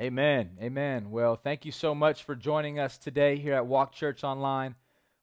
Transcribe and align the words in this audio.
Amen. 0.00 0.52
Amen. 0.62 1.10
Well, 1.10 1.36
thank 1.36 1.66
you 1.66 1.72
so 1.72 1.94
much 1.94 2.22
for 2.24 2.34
joining 2.34 2.78
us 2.78 2.96
today 2.96 3.36
here 3.36 3.52
at 3.52 3.66
Walk 3.66 3.92
Church 3.92 4.24
Online. 4.24 4.74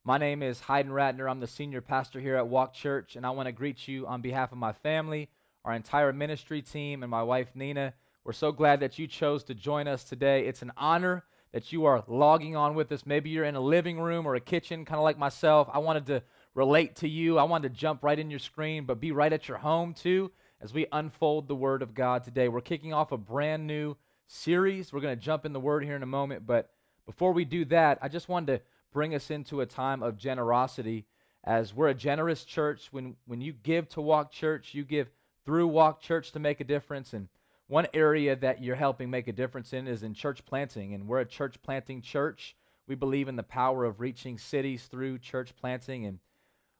My 0.03 0.19
name 0.19 0.43
is 0.43 0.59
Hayden 0.59 0.91
Ratner. 0.91 1.27
I'm 1.27 1.39
the 1.39 1.47
senior 1.47 1.81
pastor 1.81 2.19
here 2.19 2.35
at 2.35 2.47
Walk 2.47 2.75
Church, 2.75 3.15
and 3.15 3.25
I 3.25 3.31
want 3.31 3.47
to 3.47 3.51
greet 3.51 3.87
you 3.87 4.05
on 4.05 4.21
behalf 4.21 4.51
of 4.51 4.59
my 4.59 4.73
family, 4.73 5.29
our 5.65 5.73
entire 5.73 6.13
ministry 6.13 6.61
team, 6.61 7.01
and 7.01 7.09
my 7.09 7.23
wife, 7.23 7.47
Nina. 7.55 7.95
We're 8.23 8.33
so 8.33 8.51
glad 8.51 8.81
that 8.81 8.99
you 8.99 9.07
chose 9.07 9.43
to 9.45 9.55
join 9.55 9.87
us 9.87 10.03
today. 10.03 10.45
It's 10.45 10.61
an 10.61 10.73
honor 10.77 11.23
that 11.53 11.71
you 11.71 11.85
are 11.85 12.03
logging 12.05 12.55
on 12.55 12.75
with 12.75 12.91
us. 12.91 13.03
Maybe 13.03 13.31
you're 13.31 13.45
in 13.45 13.55
a 13.55 13.59
living 13.59 13.99
room 13.99 14.27
or 14.27 14.35
a 14.35 14.39
kitchen, 14.39 14.85
kind 14.85 14.99
of 14.99 15.03
like 15.03 15.17
myself. 15.17 15.67
I 15.73 15.79
wanted 15.79 16.05
to 16.05 16.21
relate 16.53 16.97
to 16.97 17.09
you. 17.09 17.39
I 17.39 17.43
wanted 17.45 17.73
to 17.73 17.79
jump 17.79 18.03
right 18.03 18.19
in 18.19 18.29
your 18.29 18.37
screen, 18.37 18.85
but 18.85 18.99
be 18.99 19.11
right 19.11 19.33
at 19.33 19.47
your 19.47 19.57
home 19.57 19.95
too 19.95 20.31
as 20.61 20.71
we 20.71 20.85
unfold 20.91 21.47
the 21.47 21.55
Word 21.55 21.81
of 21.81 21.95
God 21.95 22.23
today. 22.23 22.47
We're 22.47 22.61
kicking 22.61 22.93
off 22.93 23.11
a 23.11 23.17
brand 23.17 23.65
new 23.65 23.97
series. 24.27 24.93
We're 24.93 25.01
going 25.01 25.17
to 25.17 25.23
jump 25.23 25.45
in 25.45 25.53
the 25.53 25.59
Word 25.59 25.83
here 25.83 25.95
in 25.95 26.03
a 26.03 26.07
moment, 26.07 26.45
but 26.45 26.69
before 27.05 27.31
we 27.31 27.45
do 27.45 27.65
that, 27.65 27.97
I 28.01 28.09
just 28.09 28.29
wanted 28.29 28.57
to 28.57 28.61
bring 28.93 29.15
us 29.15 29.31
into 29.31 29.61
a 29.61 29.65
time 29.65 30.03
of 30.03 30.17
generosity 30.17 31.05
as 31.43 31.73
we're 31.73 31.87
a 31.87 31.93
generous 31.93 32.43
church. 32.43 32.89
When, 32.91 33.15
when 33.25 33.41
you 33.41 33.53
give 33.53 33.87
to 33.89 34.01
Walk 34.01 34.31
Church, 34.31 34.73
you 34.73 34.83
give 34.83 35.09
through 35.45 35.67
Walk 35.67 36.01
Church 36.01 36.31
to 36.33 36.39
make 36.39 36.59
a 36.59 36.65
difference. 36.65 37.13
And 37.13 37.29
one 37.67 37.87
area 37.93 38.35
that 38.35 38.61
you're 38.61 38.75
helping 38.75 39.09
make 39.09 39.27
a 39.27 39.33
difference 39.33 39.71
in 39.71 39.87
is 39.87 40.03
in 40.03 40.13
church 40.13 40.45
planting. 40.45 40.93
And 40.93 41.07
we're 41.07 41.21
a 41.21 41.25
church 41.25 41.61
planting 41.63 42.01
church. 42.01 42.55
We 42.87 42.95
believe 42.95 43.29
in 43.29 43.37
the 43.37 43.43
power 43.43 43.85
of 43.85 44.01
reaching 44.01 44.37
cities 44.37 44.85
through 44.85 45.19
church 45.19 45.53
planting. 45.55 46.05
And 46.05 46.19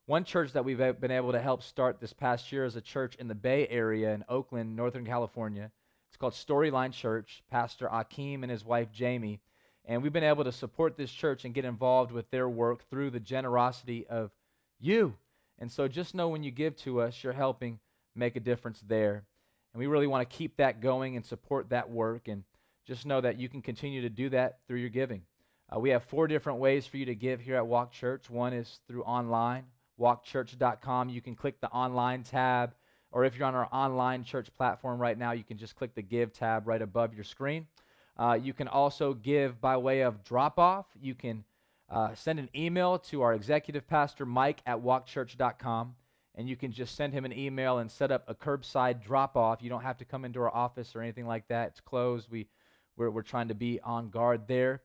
one 0.05 0.25
church 0.25 0.53
that 0.53 0.65
we've 0.65 0.77
been 0.77 1.11
able 1.11 1.31
to 1.31 1.41
help 1.41 1.63
start 1.63 1.99
this 1.99 2.13
past 2.13 2.51
year 2.51 2.65
is 2.65 2.75
a 2.75 2.81
church 2.81 3.15
in 3.15 3.27
the 3.27 3.35
Bay 3.35 3.67
Area 3.69 4.13
in 4.13 4.25
Oakland, 4.27 4.75
Northern 4.75 5.05
California. 5.05 5.71
It's 6.07 6.17
called 6.17 6.33
Storyline 6.33 6.93
Church, 6.93 7.43
Pastor 7.49 7.87
Akeem 7.87 8.41
and 8.41 8.51
his 8.51 8.65
wife 8.65 8.91
Jamie. 8.91 9.39
And 9.85 10.03
we've 10.03 10.13
been 10.13 10.23
able 10.23 10.43
to 10.43 10.51
support 10.51 10.97
this 10.97 11.11
church 11.11 11.45
and 11.45 11.53
get 11.53 11.65
involved 11.65 12.11
with 12.11 12.29
their 12.29 12.49
work 12.49 12.89
through 12.89 13.11
the 13.11 13.19
generosity 13.19 14.05
of 14.07 14.31
you. 14.79 15.15
And 15.59 15.71
so 15.71 15.87
just 15.87 16.15
know 16.15 16.27
when 16.27 16.43
you 16.43 16.51
give 16.51 16.75
to 16.77 17.01
us, 17.01 17.23
you're 17.23 17.33
helping 17.33 17.79
make 18.15 18.35
a 18.35 18.41
difference 18.41 18.81
there. 18.85 19.23
And 19.73 19.79
we 19.79 19.87
really 19.87 20.07
want 20.07 20.29
to 20.29 20.37
keep 20.37 20.57
that 20.57 20.81
going 20.81 21.15
and 21.15 21.25
support 21.25 21.69
that 21.69 21.89
work. 21.89 22.27
And 22.27 22.43
just 22.85 23.05
know 23.05 23.21
that 23.21 23.39
you 23.39 23.49
can 23.49 23.61
continue 23.61 24.01
to 24.01 24.09
do 24.09 24.29
that 24.29 24.59
through 24.67 24.79
your 24.79 24.89
giving. 24.89 25.23
Uh, 25.73 25.79
we 25.79 25.89
have 25.89 26.03
four 26.03 26.27
different 26.27 26.59
ways 26.59 26.87
for 26.87 26.97
you 26.97 27.05
to 27.05 27.15
give 27.15 27.41
here 27.41 27.57
at 27.57 27.67
Walk 27.67 27.91
Church. 27.91 28.29
One 28.29 28.53
is 28.53 28.79
through 28.87 29.03
online, 29.03 29.65
walkchurch.com. 29.99 31.09
You 31.09 31.21
can 31.21 31.35
click 31.35 31.59
the 31.59 31.69
online 31.69 32.23
tab 32.23 32.73
or 33.11 33.25
if 33.25 33.37
you're 33.37 33.47
on 33.47 33.55
our 33.55 33.69
online 33.71 34.23
church 34.23 34.47
platform 34.57 34.99
right 34.99 35.17
now, 35.17 35.31
you 35.31 35.43
can 35.43 35.57
just 35.57 35.75
click 35.75 35.95
the 35.95 36.01
Give 36.01 36.31
tab 36.31 36.67
right 36.67 36.81
above 36.81 37.13
your 37.13 37.23
screen. 37.23 37.67
Uh, 38.17 38.37
you 38.41 38.53
can 38.53 38.67
also 38.67 39.13
give 39.13 39.61
by 39.61 39.77
way 39.77 40.01
of 40.01 40.23
drop 40.23 40.57
off. 40.57 40.85
You 40.99 41.15
can 41.15 41.43
uh, 41.89 42.13
send 42.15 42.39
an 42.39 42.49
email 42.55 42.99
to 42.99 43.21
our 43.21 43.33
executive 43.33 43.87
pastor, 43.87 44.25
Mike, 44.25 44.61
at 44.65 44.77
walkchurch.com, 44.77 45.95
and 46.35 46.49
you 46.49 46.55
can 46.55 46.71
just 46.71 46.95
send 46.95 47.13
him 47.13 47.25
an 47.25 47.31
email 47.31 47.77
and 47.77 47.89
set 47.89 48.11
up 48.11 48.23
a 48.27 48.35
curbside 48.35 49.01
drop 49.03 49.37
off. 49.37 49.61
You 49.61 49.69
don't 49.69 49.83
have 49.83 49.97
to 49.97 50.05
come 50.05 50.25
into 50.25 50.41
our 50.41 50.53
office 50.53 50.95
or 50.95 51.01
anything 51.01 51.27
like 51.27 51.47
that. 51.47 51.69
It's 51.69 51.79
closed. 51.79 52.29
We, 52.29 52.47
we're, 52.97 53.09
we're 53.09 53.21
trying 53.21 53.47
to 53.49 53.55
be 53.55 53.79
on 53.81 54.09
guard 54.09 54.47
there, 54.47 54.81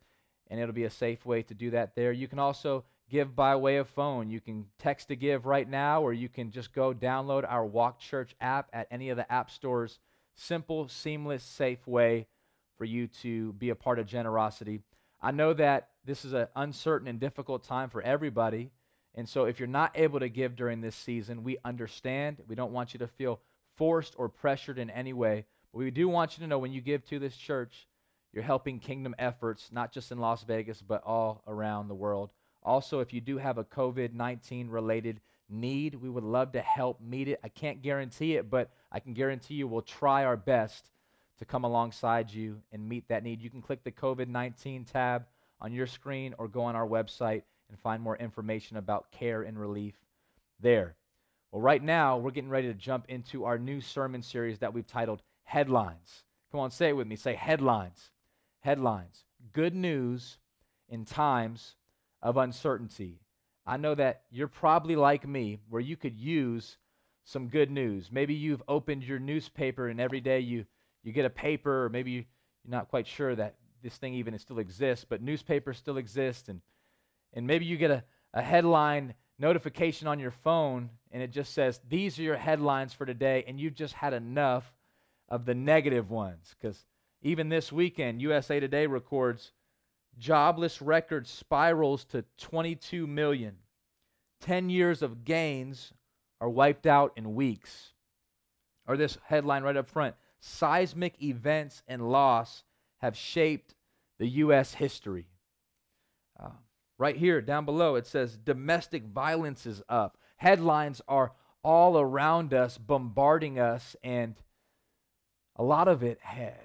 and 0.49 0.61
it'll 0.61 0.75
be 0.75 0.85
a 0.85 0.91
safe 0.91 1.25
way 1.27 1.43
to 1.43 1.55
do 1.55 1.71
that 1.71 1.97
there. 1.97 2.13
You 2.13 2.29
can 2.29 2.39
also 2.39 2.85
give 3.13 3.37
by 3.37 3.55
way 3.55 3.77
of 3.77 3.89
phone. 3.89 4.31
You 4.31 4.41
can 4.41 4.65
text 4.79 5.09
to 5.09 5.17
give 5.17 5.45
right 5.45 5.69
now, 5.69 6.03
or 6.03 6.15
you 6.15 6.31
can 6.31 6.51
just 6.51 6.73
go 6.73 6.95
download 6.95 7.45
our 7.47 7.65
Walk 7.65 8.01
Church 8.01 8.35
app 8.41 8.71
at 8.73 8.89
any 8.91 9.11
of 9.11 9.19
the 9.19 9.31
app 9.31 9.51
stores. 9.51 10.01
Simple, 10.35 10.89
seamless, 10.89 11.45
safe 11.45 11.87
way 11.87 12.27
for 12.79 12.87
you 12.87 13.07
to 13.07 13.53
be 13.53 13.69
a 13.69 13.75
part 13.75 13.99
of 13.99 14.07
generosity. 14.07 14.81
I 15.21 15.31
know 15.31 15.53
that 15.53 15.91
this 16.07 16.25
is 16.25 16.33
an 16.33 16.49
uncertain 16.57 17.07
and 17.07 17.21
difficult 17.21 17.65
time 17.65 17.91
for 17.91 18.01
everybody. 18.01 18.71
And 19.15 19.29
so, 19.29 19.45
if 19.45 19.61
you're 19.61 19.69
not 19.69 19.93
able 19.95 20.21
to 20.21 20.31
give 20.31 20.57
during 20.57 20.81
this 20.81 20.97
season, 20.97 21.45
we 21.45 21.59
understand. 21.67 22.39
We 22.49 22.55
don't 22.55 22.73
want 22.73 22.95
you 22.95 22.99
to 23.01 23.07
feel 23.07 23.41
forced 23.77 24.15
or 24.17 24.31
pressured 24.31 24.79
in 24.79 24.89
any 24.89 25.13
way. 25.13 25.45
But 25.71 25.81
we 25.81 25.91
do 25.91 26.09
want 26.09 26.37
you 26.37 26.43
to 26.43 26.49
know 26.49 26.59
when 26.59 26.73
you 26.73 26.81
give 26.81 27.05
to 27.09 27.19
this 27.19 27.37
church, 27.37 27.87
you're 28.33 28.43
helping 28.43 28.79
kingdom 28.79 29.15
efforts, 29.19 29.69
not 29.71 29.93
just 29.93 30.11
in 30.11 30.19
Las 30.19 30.45
Vegas, 30.45 30.81
but 30.81 31.05
all 31.05 31.43
around 31.47 31.89
the 31.89 31.95
world. 31.95 32.31
Also, 32.65 33.01
if 33.01 33.13
you 33.13 33.21
do 33.21 33.39
have 33.39 33.59
a 33.59 33.65
COVID 33.65 34.15
19 34.15 34.69
related 34.69 35.21
need, 35.49 35.95
we 35.95 36.09
would 36.09 36.25
love 36.25 36.53
to 36.53 36.61
help 36.61 37.01
meet 37.01 37.29
it. 37.29 37.41
I 37.43 37.49
can't 37.49 37.83
guarantee 37.83 38.37
it, 38.37 38.49
but 38.51 38.71
I 38.91 39.01
can 39.01 39.15
guarantee 39.15 39.55
you 39.55 39.67
we'll 39.67 39.83
try 39.83 40.25
our 40.25 40.37
best 40.37 40.91
to 41.39 41.45
come 41.45 41.65
alongside 41.65 42.33
you 42.33 42.63
and 42.73 42.89
meet 42.89 43.09
that 43.09 43.25
need. 43.25 43.43
You 43.43 43.51
can 43.51 43.63
click 43.63 43.83
the 43.85 43.93
COVID 43.93 44.29
19 44.29 44.85
tab 44.85 45.27
on 45.61 45.73
your 45.73 45.87
screen 45.87 46.35
or 46.39 46.49
go 46.49 46.63
on 46.63 46.77
our 46.77 46.87
website 46.87 47.43
and 47.69 47.79
find 47.79 48.03
more 48.03 48.17
information 48.17 48.77
about 48.77 49.11
care 49.11 49.43
and 49.43 49.59
relief 49.59 49.95
there. 50.61 50.95
Well, 51.51 51.63
right 51.63 51.83
now, 51.83 52.17
we're 52.17 52.31
getting 52.31 52.51
ready 52.51 52.69
to 52.69 52.75
jump 52.75 53.07
into 53.09 53.45
our 53.45 53.59
new 53.59 53.81
sermon 53.81 54.23
series 54.23 54.61
that 54.61 54.73
we've 54.73 54.87
titled 54.87 55.23
Headlines. 55.45 56.25
Come 56.51 56.61
on, 56.61 56.71
say 56.71 56.91
it 56.91 56.97
with 56.97 57.07
me. 57.07 57.17
Say 57.17 57.35
headlines. 57.35 58.11
Headlines. 58.61 59.25
Good 59.53 59.75
news 59.75 60.39
in 60.89 61.05
times 61.05 61.75
of 62.23 62.37
uncertainty. 62.37 63.21
I 63.67 63.77
know 63.77 63.95
that 63.95 64.23
you're 64.31 64.49
probably 64.49 64.97
like 64.97 65.27
me, 65.27 65.61
where 65.69 65.81
you 65.81 65.97
could 65.97 66.17
use 66.17 66.79
some 67.25 67.49
good 67.49 67.71
news. 67.71 68.11
Maybe 68.11 68.35
you've 68.35 68.63
opened 68.67 69.05
your 69.05 69.19
newspaper 69.19 69.89
and 69.89 70.01
every 70.01 70.21
day 70.21 70.41
you, 70.41 70.67
you 71.03 71.13
get 71.13 71.25
a 71.25 71.31
paper, 71.31 71.85
or 71.85 71.89
maybe 71.89 72.11
you, 72.11 72.25
you're 72.65 72.73
not 72.73 72.89
quite 72.89 73.07
sure 73.07 73.35
that 73.35 73.55
this 73.83 73.97
thing 73.97 74.15
even 74.15 74.39
still 74.39 74.59
exists, 74.59 75.05
but 75.09 75.23
newspapers 75.23 75.79
still 75.79 75.97
exist. 75.97 76.49
And, 76.49 76.61
and 77.33 77.47
maybe 77.47 77.65
you 77.65 77.77
get 77.77 77.91
a, 77.91 78.05
a 78.35 78.43
headline 78.43 79.15
notification 79.39 80.09
on 80.09 80.19
your 80.19 80.31
phone 80.31 80.91
and 81.11 81.23
it 81.23 81.31
just 81.31 81.53
says, 81.53 81.81
These 81.89 82.19
are 82.19 82.23
your 82.23 82.37
headlines 82.37 82.93
for 82.93 83.07
today. 83.07 83.45
And 83.47 83.61
you've 83.61 83.75
just 83.75 83.95
had 83.95 84.13
enough 84.15 84.73
of 85.29 85.45
the 85.45 85.55
negative 85.55 86.11
ones. 86.11 86.55
Because 86.61 86.85
even 87.23 87.49
this 87.49 87.71
weekend, 87.71 88.23
USA 88.23 88.61
Today 88.61 88.87
records 88.87 89.53
jobless 90.19 90.83
record 90.83 91.27
spirals 91.27 92.05
to 92.07 92.25
22 92.39 93.07
million. 93.07 93.57
10 94.41 94.71
years 94.71 95.03
of 95.03 95.25
gains 95.25 95.93
are 96.41 96.51
wiped 96.51 96.87
out 96.87 97.13
in 97.17 97.35
weeks. 97.35 97.93
Or 98.87 98.97
this 98.97 99.19
headline 99.25 99.63
right 99.63 99.77
up 99.77 99.89
front 99.89 100.17
seismic 100.45 101.23
events 101.23 101.85
and 101.87 102.11
loss 102.11 102.65
have 102.99 103.17
shaped 103.17 103.77
the 104.19 104.27
U.S. 104.27 104.75
history. 104.75 105.29
Uh, 106.39 106.51
right 106.99 107.17
here, 107.17 107.41
down 107.41 107.65
below, 107.65 107.95
it 107.95 108.07
says 108.07 108.37
domestic 108.37 109.05
violence 109.05 109.67
is 109.67 109.83
up. 109.89 110.19
Headlines 110.37 111.01
are 111.07 111.33
all 111.63 111.99
around 111.99 112.53
us, 112.53 112.77
bombarding 112.77 113.59
us, 113.59 113.95
and 114.03 114.35
a 115.57 115.63
lot 115.63 115.89
of 115.89 116.03
it 116.03 116.19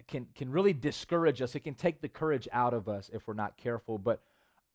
can, 0.07 0.27
can 0.35 0.51
really 0.51 0.73
discourage 0.73 1.41
us. 1.41 1.55
It 1.55 1.61
can 1.61 1.73
take 1.73 2.01
the 2.01 2.07
courage 2.07 2.47
out 2.51 2.73
of 2.73 2.87
us 2.87 3.09
if 3.13 3.27
we're 3.27 3.33
not 3.33 3.57
careful. 3.57 3.97
But 3.97 4.21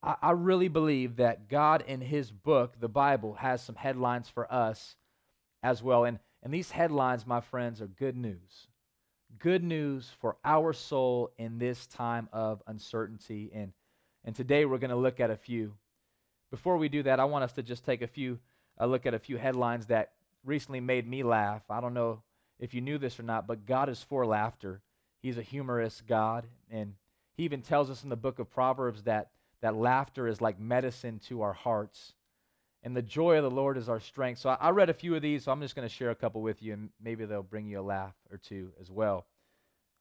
I, 0.03 0.15
I 0.21 0.31
really 0.31 0.67
believe 0.67 1.15
that 1.15 1.49
God, 1.49 1.83
in 1.87 2.01
His 2.01 2.31
book, 2.31 2.79
the 2.79 2.87
Bible, 2.87 3.33
has 3.35 3.63
some 3.63 3.75
headlines 3.75 4.29
for 4.29 4.51
us 4.53 4.95
as 5.63 5.81
well. 5.81 6.05
And, 6.05 6.19
and 6.43 6.53
these 6.53 6.71
headlines, 6.71 7.25
my 7.25 7.41
friends, 7.41 7.81
are 7.81 7.87
good 7.87 8.15
news. 8.15 8.67
Good 9.39 9.63
news 9.63 10.11
for 10.21 10.37
our 10.45 10.73
soul 10.73 11.31
in 11.39 11.57
this 11.57 11.87
time 11.87 12.29
of 12.31 12.61
uncertainty. 12.67 13.49
And, 13.51 13.73
and 14.23 14.35
today 14.35 14.65
we're 14.65 14.77
going 14.77 14.91
to 14.91 14.95
look 14.95 15.19
at 15.19 15.31
a 15.31 15.37
few. 15.37 15.73
Before 16.51 16.77
we 16.77 16.87
do 16.87 17.01
that, 17.01 17.19
I 17.19 17.25
want 17.25 17.45
us 17.45 17.53
to 17.53 17.63
just 17.63 17.83
take 17.83 18.03
a 18.03 18.07
few, 18.07 18.37
a 18.77 18.85
look 18.85 19.07
at 19.07 19.15
a 19.15 19.19
few 19.19 19.37
headlines 19.37 19.87
that 19.87 20.11
recently 20.45 20.81
made 20.81 21.07
me 21.07 21.23
laugh. 21.23 21.63
I 21.67 21.81
don't 21.81 21.95
know 21.95 22.21
if 22.59 22.73
you 22.73 22.81
knew 22.81 22.97
this 22.97 23.19
or 23.19 23.23
not, 23.23 23.47
but 23.47 23.65
God 23.65 23.89
is 23.89 24.01
for 24.01 24.25
laughter. 24.25 24.81
He's 25.21 25.37
a 25.37 25.43
humorous 25.43 26.01
God. 26.07 26.45
And 26.69 26.95
he 27.35 27.43
even 27.43 27.61
tells 27.61 27.89
us 27.89 28.03
in 28.03 28.09
the 28.09 28.15
book 28.15 28.39
of 28.39 28.49
Proverbs 28.49 29.03
that, 29.03 29.29
that 29.61 29.75
laughter 29.75 30.27
is 30.27 30.41
like 30.41 30.59
medicine 30.59 31.19
to 31.27 31.41
our 31.41 31.53
hearts. 31.53 32.13
And 32.83 32.95
the 32.95 33.01
joy 33.01 33.37
of 33.37 33.43
the 33.43 33.51
Lord 33.51 33.77
is 33.77 33.89
our 33.89 33.99
strength. 33.99 34.39
So 34.39 34.49
I, 34.49 34.57
I 34.59 34.69
read 34.71 34.89
a 34.89 34.93
few 34.93 35.15
of 35.15 35.21
these, 35.21 35.45
so 35.45 35.51
I'm 35.51 35.61
just 35.61 35.75
going 35.75 35.87
to 35.87 35.93
share 35.93 36.11
a 36.11 36.15
couple 36.15 36.41
with 36.41 36.61
you, 36.61 36.73
and 36.73 36.89
maybe 37.01 37.25
they'll 37.25 37.43
bring 37.43 37.67
you 37.67 37.79
a 37.79 37.81
laugh 37.81 38.13
or 38.29 38.37
two 38.37 38.71
as 38.79 38.91
well. 38.91 39.25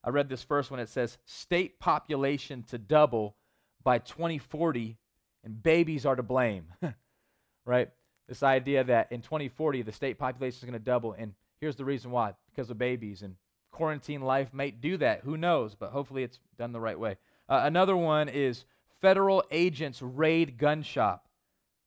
I 0.04 0.10
read 0.10 0.28
this 0.28 0.42
first 0.42 0.70
one. 0.70 0.80
It 0.80 0.88
says, 0.88 1.18
State 1.24 1.78
population 1.78 2.64
to 2.64 2.78
double 2.78 3.36
by 3.84 3.98
2040, 3.98 4.98
and 5.44 5.62
babies 5.62 6.04
are 6.04 6.16
to 6.16 6.24
blame. 6.24 6.66
right? 7.64 7.90
This 8.28 8.42
idea 8.42 8.82
that 8.84 9.12
in 9.12 9.22
2040, 9.22 9.82
the 9.82 9.92
state 9.92 10.18
population 10.18 10.58
is 10.58 10.64
going 10.64 10.72
to 10.72 10.78
double, 10.84 11.12
and 11.12 11.34
Here's 11.62 11.76
the 11.76 11.84
reason 11.84 12.10
why 12.10 12.34
because 12.54 12.70
of 12.70 12.78
babies. 12.78 13.22
And 13.22 13.36
quarantine 13.70 14.22
life 14.22 14.52
may 14.52 14.70
do 14.70 14.96
that. 14.98 15.20
Who 15.24 15.36
knows? 15.36 15.74
But 15.74 15.90
hopefully 15.90 16.22
it's 16.22 16.38
done 16.58 16.72
the 16.72 16.80
right 16.80 16.98
way. 16.98 17.16
Uh, 17.48 17.62
another 17.64 17.96
one 17.96 18.28
is 18.28 18.64
federal 19.00 19.42
agents 19.50 20.00
raid 20.00 20.58
gun 20.58 20.82
shop 20.82 21.26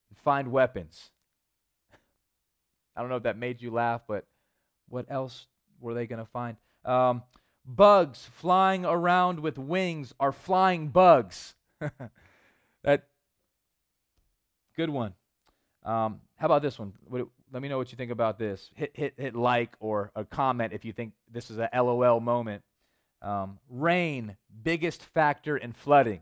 and 0.10 0.18
find 0.18 0.52
weapons. 0.52 1.12
I 2.96 3.02
don't 3.02 3.10
know 3.10 3.18
if 3.18 3.24
that 3.24 3.38
made 3.38 3.62
you 3.62 3.72
laugh, 3.72 4.02
but 4.08 4.26
what 4.90 5.06
else 5.10 5.48
were 5.80 5.94
they 5.94 6.08
going 6.08 6.20
to 6.20 6.30
find? 6.32 6.58
Um, 6.84 7.24
bugs 7.66 8.30
flying 8.36 8.86
around 8.86 9.40
with 9.40 9.58
wings 9.58 10.14
are 10.20 10.32
flying 10.32 10.90
bugs. 10.90 11.56
that 12.84 13.08
good 14.76 14.90
one. 14.90 15.14
Um, 15.84 16.22
how 16.38 16.48
about 16.48 16.62
this 16.62 16.78
one? 16.78 16.94
Let 17.52 17.62
me 17.62 17.70
know 17.70 17.78
what 17.78 17.92
you 17.92 17.98
think 17.98 18.12
about 18.12 18.38
this. 18.38 18.72
Hit 18.76 18.92
hit 18.94 19.14
hit 19.18 19.36
like 19.36 19.76
or 19.80 20.12
a 20.16 20.26
comment 20.26 20.74
if 20.74 20.86
you 20.86 20.94
think 20.94 21.14
this 21.32 21.50
is 21.50 21.58
a 21.58 21.70
LOL 21.74 22.20
moment. 22.20 22.64
Um, 23.22 23.60
rain, 23.70 24.38
biggest 24.64 25.04
factor 25.04 25.58
in 25.58 25.74
flooding. 25.74 26.22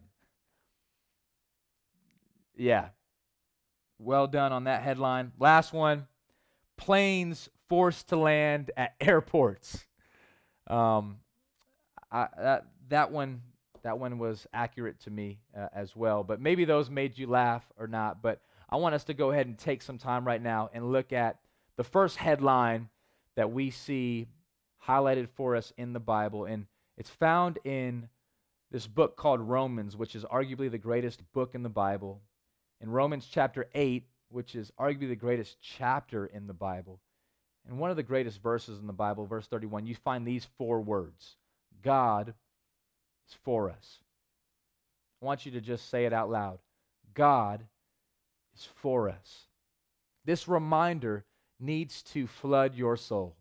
Yeah. 2.55 2.89
Well 3.97 4.27
done 4.27 4.51
on 4.51 4.65
that 4.65 4.83
headline. 4.83 5.31
Last 5.39 5.73
one 5.73 6.07
planes 6.77 7.49
forced 7.69 8.09
to 8.09 8.17
land 8.17 8.71
at 8.77 8.95
airports. 9.01 9.85
Um, 10.67 11.17
I, 12.11 12.27
that, 12.37 12.67
that, 12.89 13.11
one, 13.11 13.41
that 13.83 13.99
one 13.99 14.17
was 14.17 14.47
accurate 14.53 14.99
to 15.01 15.09
me 15.09 15.39
uh, 15.57 15.67
as 15.73 15.95
well. 15.95 16.23
But 16.23 16.39
maybe 16.39 16.65
those 16.65 16.89
made 16.89 17.17
you 17.17 17.27
laugh 17.27 17.63
or 17.77 17.87
not. 17.87 18.21
But 18.21 18.41
I 18.73 18.77
want 18.77 18.95
us 18.95 19.03
to 19.03 19.13
go 19.13 19.29
ahead 19.29 19.45
and 19.45 19.55
take 19.55 19.83
some 19.83 19.99
time 19.99 20.25
right 20.25 20.41
now 20.41 20.71
and 20.73 20.91
look 20.91 21.13
at 21.13 21.37
the 21.77 21.83
first 21.83 22.17
headline 22.17 22.89
that 23.35 23.51
we 23.51 23.69
see 23.69 24.25
highlighted 24.87 25.29
for 25.35 25.55
us 25.55 25.71
in 25.77 25.93
the 25.93 25.99
Bible. 25.99 26.45
And 26.45 26.65
it's 26.97 27.11
found 27.11 27.59
in 27.65 28.09
this 28.71 28.87
book 28.87 29.15
called 29.15 29.41
Romans, 29.41 29.95
which 29.95 30.15
is 30.15 30.23
arguably 30.23 30.71
the 30.71 30.79
greatest 30.79 31.21
book 31.33 31.53
in 31.53 31.61
the 31.61 31.69
Bible. 31.69 32.19
In 32.81 32.89
Romans 32.89 33.27
chapter 33.31 33.67
8, 33.75 34.07
which 34.29 34.55
is 34.55 34.71
arguably 34.79 35.09
the 35.09 35.15
greatest 35.15 35.57
chapter 35.61 36.25
in 36.25 36.47
the 36.47 36.53
Bible, 36.53 36.99
and 37.67 37.77
one 37.77 37.91
of 37.91 37.95
the 37.95 38.01
greatest 38.01 38.41
verses 38.41 38.79
in 38.79 38.87
the 38.87 38.91
Bible, 38.91 39.27
verse 39.27 39.45
31, 39.45 39.85
you 39.85 39.93
find 39.93 40.25
these 40.25 40.47
four 40.57 40.81
words 40.81 41.35
God 41.83 42.33
is 43.29 43.35
for 43.43 43.69
us. 43.69 43.99
I 45.21 45.25
want 45.25 45.45
you 45.45 45.51
to 45.51 45.61
just 45.61 45.91
say 45.91 46.05
it 46.05 46.11
out 46.11 46.31
loud 46.31 46.57
God 47.13 47.67
is 48.55 48.67
for 48.75 49.09
us. 49.09 49.47
This 50.25 50.47
reminder 50.47 51.25
needs 51.59 52.01
to 52.03 52.27
flood 52.27 52.75
your 52.75 52.97
soul. 52.97 53.35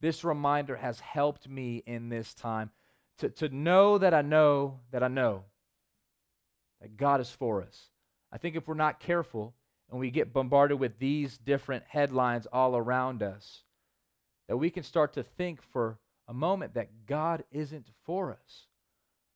This 0.00 0.24
reminder 0.24 0.76
has 0.76 1.00
helped 1.00 1.48
me 1.48 1.82
in 1.86 2.08
this 2.08 2.34
time 2.34 2.70
to, 3.18 3.28
to 3.30 3.48
know 3.48 3.98
that 3.98 4.12
I 4.12 4.22
know 4.22 4.80
that 4.90 5.02
I 5.02 5.08
know 5.08 5.44
that 6.80 6.96
God 6.96 7.20
is 7.20 7.30
for 7.30 7.62
us. 7.62 7.90
I 8.32 8.38
think 8.38 8.56
if 8.56 8.66
we're 8.66 8.74
not 8.74 8.98
careful 8.98 9.54
and 9.90 10.00
we 10.00 10.10
get 10.10 10.32
bombarded 10.32 10.80
with 10.80 10.98
these 10.98 11.38
different 11.38 11.84
headlines 11.86 12.46
all 12.52 12.76
around 12.76 13.22
us, 13.22 13.62
that 14.48 14.56
we 14.56 14.70
can 14.70 14.82
start 14.82 15.12
to 15.12 15.22
think 15.22 15.62
for 15.62 15.98
a 16.26 16.34
moment 16.34 16.74
that 16.74 17.06
God 17.06 17.44
isn't 17.52 17.86
for 18.04 18.32
us. 18.32 18.66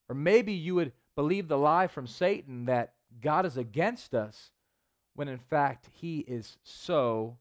Or 0.08 0.14
maybe 0.14 0.52
you 0.52 0.74
would 0.74 0.92
believe 1.14 1.46
the 1.46 1.58
lie 1.58 1.86
from 1.86 2.06
Satan 2.06 2.66
that 2.66 2.94
God 3.20 3.46
is 3.46 3.56
against 3.56 4.14
us 4.14 4.50
when 5.16 5.28
in 5.28 5.38
fact 5.38 5.88
he 5.92 6.18
is 6.20 6.58
so 6.62 7.36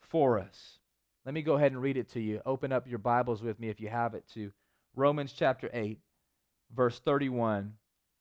for 0.00 0.38
us. 0.38 0.78
Let 1.24 1.34
me 1.34 1.42
go 1.42 1.54
ahead 1.54 1.72
and 1.72 1.80
read 1.80 1.96
it 1.96 2.10
to 2.12 2.20
you. 2.20 2.40
Open 2.44 2.72
up 2.72 2.88
your 2.88 2.98
Bibles 2.98 3.42
with 3.42 3.60
me 3.60 3.68
if 3.68 3.80
you 3.80 3.88
have 3.88 4.14
it 4.14 4.24
to 4.34 4.50
Romans 4.96 5.32
chapter 5.32 5.70
8, 5.72 5.98
verse 6.74 6.98
31 6.98 7.74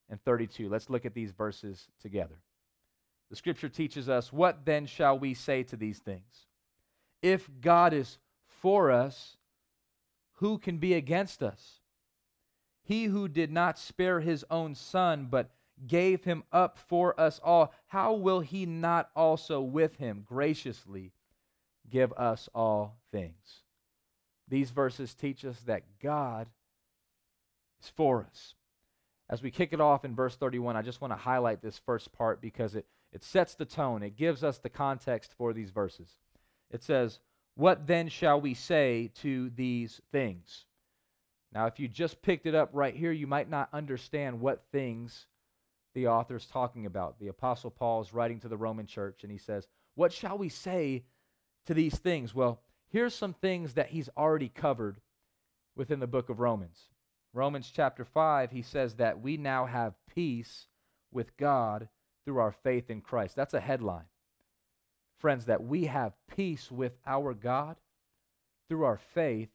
and 0.10 0.22
32. 0.24 0.70
Let's 0.70 0.90
look 0.90 1.06
at 1.06 1.14
these 1.14 1.32
verses 1.32 1.88
together. 2.02 2.42
The 3.30 3.36
scripture 3.36 3.70
teaches 3.70 4.10
us, 4.10 4.34
What 4.34 4.66
then 4.66 4.86
shall 4.86 5.18
we 5.18 5.34
say 5.34 5.64
to 5.64 5.78
these 5.78 6.00
things? 6.00 6.48
If 7.22 7.50
God 7.62 7.94
is 7.94 8.18
for 8.62 8.92
us, 8.92 9.38
who 10.34 10.58
can 10.58 10.78
be 10.78 10.94
against 10.94 11.42
us? 11.42 11.80
He 12.84 13.06
who 13.06 13.28
did 13.28 13.52
not 13.52 13.78
spare 13.78 14.20
his 14.20 14.46
own 14.50 14.74
son, 14.76 15.28
but 15.30 15.52
gave 15.88 16.24
him 16.24 16.44
up 16.52 16.78
for 16.78 17.20
us 17.20 17.40
all, 17.44 17.74
how 17.88 18.14
will 18.14 18.42
he 18.42 18.66
not 18.66 19.10
also 19.16 19.62
with 19.62 19.96
him 19.98 20.26
graciously 20.28 21.14
give 21.90 22.12
us 22.14 22.50
all 22.54 22.98
things? 23.12 23.64
These 24.48 24.72
verses 24.72 25.14
teach 25.14 25.46
us 25.46 25.60
that 25.62 25.84
God 26.02 26.48
is 27.82 27.90
for 27.90 28.26
us. 28.30 28.56
As 29.30 29.44
we 29.44 29.52
kick 29.52 29.74
it 29.74 29.82
off 29.82 30.04
in 30.04 30.16
verse 30.16 30.36
31, 30.36 30.76
I 30.76 30.82
just 30.82 31.02
want 31.02 31.14
to 31.14 31.18
highlight 31.18 31.62
this 31.62 31.78
first 31.78 32.12
part 32.12 32.42
because 32.42 32.76
it, 32.76 32.88
it 33.14 33.24
sets 33.24 33.54
the 33.54 33.66
tone. 33.66 34.02
It 34.02 34.16
gives 34.18 34.44
us 34.44 34.58
the 34.58 34.70
context 34.70 35.34
for 35.38 35.54
these 35.54 35.70
verses. 35.70 36.18
It 36.72 36.84
says, 36.84 37.20
What 37.56 37.86
then 37.86 38.10
shall 38.10 38.42
we 38.42 38.56
say 38.56 39.12
to 39.22 39.52
these 39.52 40.02
things? 40.12 40.66
Now, 41.54 41.68
if 41.68 41.80
you 41.80 41.88
just 41.88 42.22
picked 42.22 42.46
it 42.48 42.56
up 42.56 42.70
right 42.74 42.96
here, 42.96 43.12
you 43.12 43.28
might 43.28 43.50
not 43.50 43.70
understand 43.72 44.40
what 44.40 44.64
things 44.72 45.28
the 45.94 46.08
author 46.08 46.36
is 46.36 46.46
talking 46.46 46.86
about. 46.86 47.20
The 47.20 47.28
Apostle 47.28 47.72
Paul 47.72 48.02
is 48.02 48.14
writing 48.14 48.40
to 48.42 48.48
the 48.48 48.58
Roman 48.58 48.86
church, 48.86 49.24
and 49.24 49.32
he 49.32 49.38
says, 49.38 49.68
What 49.96 50.14
shall 50.14 50.38
we 50.38 50.50
say 50.50 51.04
to 51.66 51.74
these 51.74 51.98
things? 51.98 52.36
Well, 52.36 52.62
here's 52.90 53.16
some 53.16 53.34
things 53.34 53.74
that 53.74 53.90
he's 53.90 54.10
already 54.18 54.50
covered 54.50 55.02
within 55.76 56.00
the 56.00 56.08
book 56.08 56.30
of 56.30 56.40
Romans. 56.40 56.90
Romans 57.34 57.72
chapter 57.74 58.04
5, 58.04 58.52
he 58.52 58.62
says 58.62 58.96
that 58.96 59.22
we 59.22 59.38
now 59.38 59.66
have 59.66 59.94
peace 60.14 60.68
with 61.12 61.36
God 61.38 61.90
through 62.26 62.40
our 62.40 62.52
faith 62.52 62.90
in 62.90 63.02
Christ. 63.02 63.36
That's 63.36 63.54
a 63.54 63.60
headline. 63.60 64.06
Friends, 65.18 65.46
that 65.46 65.64
we 65.64 65.86
have 65.86 66.14
peace 66.36 66.72
with 66.72 66.98
our 67.06 67.34
God 67.34 67.78
through 68.68 68.84
our 68.84 68.98
faith 69.14 69.50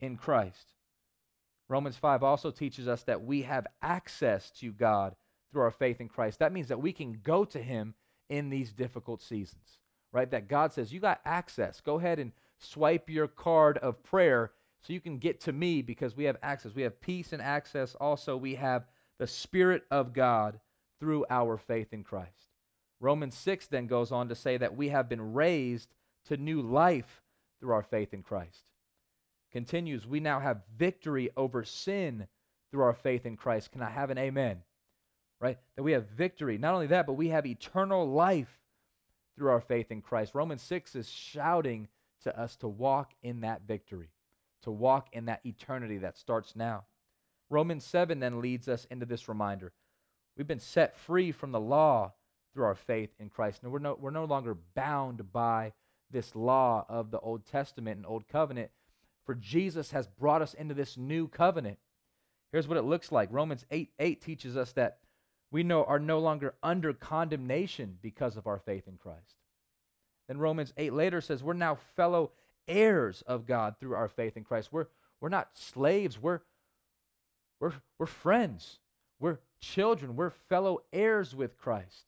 in 0.00 0.16
Christ. 0.16 0.72
Romans 1.68 1.96
5 1.96 2.22
also 2.22 2.50
teaches 2.50 2.88
us 2.88 3.02
that 3.04 3.24
we 3.24 3.42
have 3.42 3.66
access 3.82 4.50
to 4.52 4.72
God 4.72 5.14
through 5.54 5.62
our 5.62 5.70
faith 5.70 6.00
in 6.00 6.08
Christ. 6.08 6.40
That 6.40 6.52
means 6.52 6.68
that 6.68 6.82
we 6.82 6.92
can 6.92 7.20
go 7.22 7.44
to 7.46 7.62
Him 7.62 7.94
in 8.28 8.50
these 8.50 8.72
difficult 8.72 9.22
seasons, 9.22 9.78
right? 10.12 10.30
That 10.30 10.48
God 10.48 10.72
says, 10.72 10.92
You 10.92 11.00
got 11.00 11.20
access. 11.24 11.80
Go 11.80 11.98
ahead 11.98 12.18
and 12.18 12.32
swipe 12.58 13.08
your 13.08 13.28
card 13.28 13.78
of 13.78 14.02
prayer 14.02 14.50
so 14.82 14.92
you 14.92 15.00
can 15.00 15.18
get 15.18 15.40
to 15.42 15.52
me 15.52 15.80
because 15.80 16.16
we 16.16 16.24
have 16.24 16.36
access. 16.42 16.74
We 16.74 16.82
have 16.82 17.00
peace 17.00 17.32
and 17.32 17.40
access. 17.40 17.94
Also, 17.94 18.36
we 18.36 18.56
have 18.56 18.86
the 19.18 19.26
Spirit 19.26 19.84
of 19.90 20.12
God 20.12 20.58
through 20.98 21.24
our 21.30 21.56
faith 21.56 21.92
in 21.92 22.02
Christ. 22.02 22.50
Romans 23.00 23.36
6 23.36 23.68
then 23.68 23.86
goes 23.86 24.10
on 24.10 24.28
to 24.28 24.34
say 24.34 24.56
that 24.56 24.76
we 24.76 24.88
have 24.88 25.08
been 25.08 25.34
raised 25.34 25.94
to 26.26 26.36
new 26.36 26.60
life 26.62 27.22
through 27.60 27.72
our 27.72 27.82
faith 27.82 28.12
in 28.12 28.22
Christ. 28.22 28.64
Continues, 29.52 30.06
we 30.06 30.18
now 30.18 30.40
have 30.40 30.62
victory 30.76 31.30
over 31.36 31.62
sin 31.64 32.26
through 32.70 32.82
our 32.82 32.94
faith 32.94 33.24
in 33.24 33.36
Christ. 33.36 33.70
Can 33.70 33.82
I 33.82 33.90
have 33.90 34.10
an 34.10 34.18
amen? 34.18 34.62
Right? 35.40 35.58
That 35.76 35.82
we 35.82 35.92
have 35.92 36.08
victory. 36.08 36.58
Not 36.58 36.74
only 36.74 36.86
that, 36.88 37.06
but 37.06 37.14
we 37.14 37.28
have 37.28 37.46
eternal 37.46 38.10
life 38.10 38.60
through 39.36 39.50
our 39.50 39.60
faith 39.60 39.90
in 39.90 40.00
Christ. 40.00 40.34
Romans 40.34 40.62
6 40.62 40.94
is 40.94 41.08
shouting 41.08 41.88
to 42.22 42.38
us 42.38 42.56
to 42.56 42.68
walk 42.68 43.12
in 43.22 43.40
that 43.40 43.62
victory 43.66 44.10
to 44.64 44.70
walk 44.70 45.08
in 45.12 45.26
that 45.26 45.44
eternity 45.44 45.98
that 45.98 46.18
starts 46.18 46.56
now. 46.56 46.84
Romans 47.50 47.84
7 47.84 48.18
then 48.18 48.40
leads 48.40 48.66
us 48.66 48.86
into 48.90 49.06
this 49.06 49.28
reminder. 49.28 49.72
We've 50.36 50.46
been 50.46 50.58
set 50.58 50.96
free 50.96 51.30
from 51.30 51.52
the 51.52 51.60
law 51.60 52.14
through 52.52 52.64
our 52.64 52.74
faith 52.74 53.10
in 53.20 53.28
Christ. 53.28 53.62
Now, 53.62 53.68
we're 53.68 53.78
no, 53.78 53.96
we're 54.00 54.10
no 54.10 54.24
longer 54.24 54.56
bound 54.74 55.32
by 55.32 55.72
this 56.10 56.34
law 56.34 56.86
of 56.88 57.10
the 57.10 57.20
Old 57.20 57.46
Testament 57.46 57.98
and 57.98 58.06
Old 58.06 58.26
Covenant, 58.26 58.70
for 59.24 59.34
Jesus 59.34 59.90
has 59.90 60.06
brought 60.06 60.42
us 60.42 60.54
into 60.54 60.74
this 60.74 60.96
new 60.96 61.28
covenant. 61.28 61.78
Here's 62.50 62.68
what 62.68 62.78
it 62.78 62.84
looks 62.84 63.12
like 63.12 63.28
Romans 63.30 63.66
8 63.70 63.90
8 63.98 64.22
teaches 64.22 64.56
us 64.56 64.72
that 64.72 64.98
we 65.54 65.62
know 65.62 65.84
are 65.84 66.00
no 66.00 66.18
longer 66.18 66.52
under 66.64 66.92
condemnation 66.92 67.96
because 68.02 68.36
of 68.36 68.48
our 68.48 68.58
faith 68.58 68.88
in 68.88 68.96
Christ. 68.96 69.36
Then 70.26 70.38
Romans 70.38 70.72
8 70.76 70.92
later 70.92 71.20
says 71.20 71.44
we're 71.44 71.52
now 71.52 71.78
fellow 71.94 72.32
heirs 72.66 73.22
of 73.24 73.46
God 73.46 73.76
through 73.78 73.94
our 73.94 74.08
faith 74.08 74.36
in 74.36 74.42
Christ. 74.42 74.72
We're, 74.72 74.88
we're 75.20 75.28
not 75.28 75.50
slaves, 75.56 76.20
we're, 76.20 76.40
we're, 77.60 77.74
we're 78.00 78.06
friends, 78.06 78.80
we're 79.20 79.38
children, 79.60 80.16
we're 80.16 80.30
fellow 80.48 80.82
heirs 80.92 81.36
with 81.36 81.56
Christ, 81.56 82.06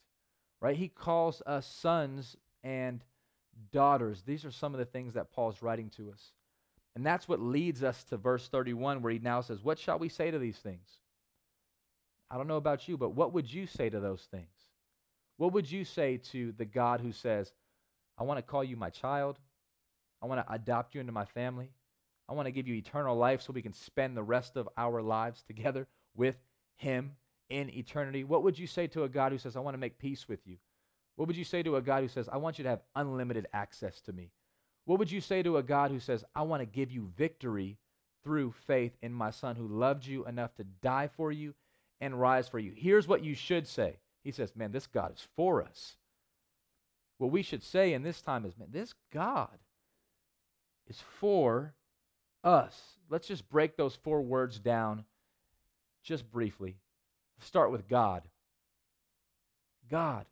right? 0.60 0.76
He 0.76 0.88
calls 0.88 1.40
us 1.46 1.68
sons 1.68 2.36
and 2.64 3.04
daughters. 3.70 4.24
These 4.26 4.44
are 4.44 4.50
some 4.50 4.74
of 4.74 4.80
the 4.80 4.86
things 4.86 5.14
that 5.14 5.30
Paul's 5.30 5.62
writing 5.62 5.88
to 5.98 6.10
us. 6.10 6.32
And 6.96 7.06
that's 7.06 7.28
what 7.28 7.40
leads 7.40 7.84
us 7.84 8.02
to 8.04 8.16
verse 8.16 8.48
31, 8.48 9.02
where 9.02 9.12
he 9.12 9.20
now 9.20 9.40
says, 9.40 9.62
What 9.62 9.78
shall 9.78 10.00
we 10.00 10.08
say 10.08 10.32
to 10.32 10.38
these 10.40 10.58
things? 10.58 10.98
I 12.30 12.36
don't 12.36 12.48
know 12.48 12.56
about 12.56 12.88
you, 12.88 12.96
but 12.96 13.10
what 13.10 13.32
would 13.32 13.52
you 13.52 13.66
say 13.66 13.88
to 13.88 14.00
those 14.00 14.26
things? 14.30 14.46
What 15.36 15.52
would 15.52 15.70
you 15.70 15.84
say 15.84 16.16
to 16.32 16.52
the 16.52 16.64
God 16.64 17.00
who 17.00 17.12
says, 17.12 17.52
I 18.18 18.24
want 18.24 18.38
to 18.38 18.42
call 18.42 18.64
you 18.64 18.76
my 18.76 18.90
child? 18.90 19.38
I 20.22 20.26
want 20.26 20.44
to 20.44 20.52
adopt 20.52 20.94
you 20.94 21.00
into 21.00 21.12
my 21.12 21.26
family. 21.26 21.70
I 22.28 22.32
want 22.32 22.46
to 22.46 22.52
give 22.52 22.66
you 22.66 22.74
eternal 22.74 23.16
life 23.16 23.42
so 23.42 23.52
we 23.52 23.62
can 23.62 23.74
spend 23.74 24.16
the 24.16 24.22
rest 24.22 24.56
of 24.56 24.68
our 24.76 25.02
lives 25.02 25.42
together 25.42 25.86
with 26.16 26.36
Him 26.76 27.12
in 27.48 27.70
eternity. 27.70 28.24
What 28.24 28.42
would 28.42 28.58
you 28.58 28.66
say 28.66 28.86
to 28.88 29.04
a 29.04 29.08
God 29.08 29.32
who 29.32 29.38
says, 29.38 29.56
I 29.56 29.60
want 29.60 29.74
to 29.74 29.80
make 29.80 29.98
peace 29.98 30.26
with 30.28 30.40
you? 30.46 30.56
What 31.14 31.28
would 31.28 31.36
you 31.36 31.44
say 31.44 31.62
to 31.62 31.76
a 31.76 31.82
God 31.82 32.02
who 32.02 32.08
says, 32.08 32.28
I 32.28 32.38
want 32.38 32.58
you 32.58 32.64
to 32.64 32.70
have 32.70 32.82
unlimited 32.94 33.46
access 33.52 34.00
to 34.02 34.12
me? 34.12 34.32
What 34.84 34.98
would 34.98 35.10
you 35.10 35.20
say 35.20 35.42
to 35.42 35.56
a 35.56 35.62
God 35.62 35.90
who 35.90 36.00
says, 36.00 36.24
I 36.34 36.42
want 36.42 36.62
to 36.62 36.66
give 36.66 36.90
you 36.90 37.10
victory 37.16 37.78
through 38.24 38.54
faith 38.66 38.96
in 39.02 39.12
my 39.12 39.30
Son 39.30 39.56
who 39.56 39.68
loved 39.68 40.06
you 40.06 40.26
enough 40.26 40.54
to 40.56 40.64
die 40.64 41.08
for 41.16 41.30
you 41.30 41.54
and 42.00 42.20
rise 42.20 42.48
for 42.48 42.58
you. 42.58 42.72
Here's 42.76 43.08
what 43.08 43.24
you 43.24 43.34
should 43.34 43.66
say. 43.66 43.98
He 44.22 44.32
says, 44.32 44.54
Man, 44.56 44.72
this 44.72 44.86
God 44.86 45.12
is 45.14 45.26
for 45.36 45.62
us. 45.62 45.96
What 47.18 47.30
we 47.30 47.42
should 47.42 47.62
say 47.62 47.92
in 47.92 48.02
this 48.02 48.20
time 48.20 48.44
is, 48.44 48.56
Man, 48.58 48.68
this 48.70 48.94
God 49.12 49.58
is 50.88 51.00
for 51.20 51.74
us. 52.44 52.80
Let's 53.08 53.28
just 53.28 53.48
break 53.48 53.76
those 53.76 53.96
four 53.96 54.20
words 54.22 54.58
down 54.58 55.04
just 56.02 56.30
briefly. 56.30 56.76
Start 57.40 57.70
with 57.70 57.88
God. 57.88 58.22
God, 59.88 60.26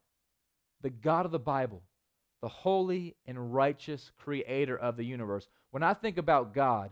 the 0.83 0.91
God 0.91 1.27
of 1.27 1.33
the 1.33 1.39
Bible, 1.39 1.83
the 2.41 2.49
holy 2.49 3.15
and 3.27 3.55
righteous 3.55 4.11
creator 4.19 4.77
of 4.77 4.97
the 4.97 5.05
universe. 5.05 5.49
When 5.71 5.83
I 5.83 5.95
think 5.95 6.19
about 6.19 6.55
God, 6.55 6.91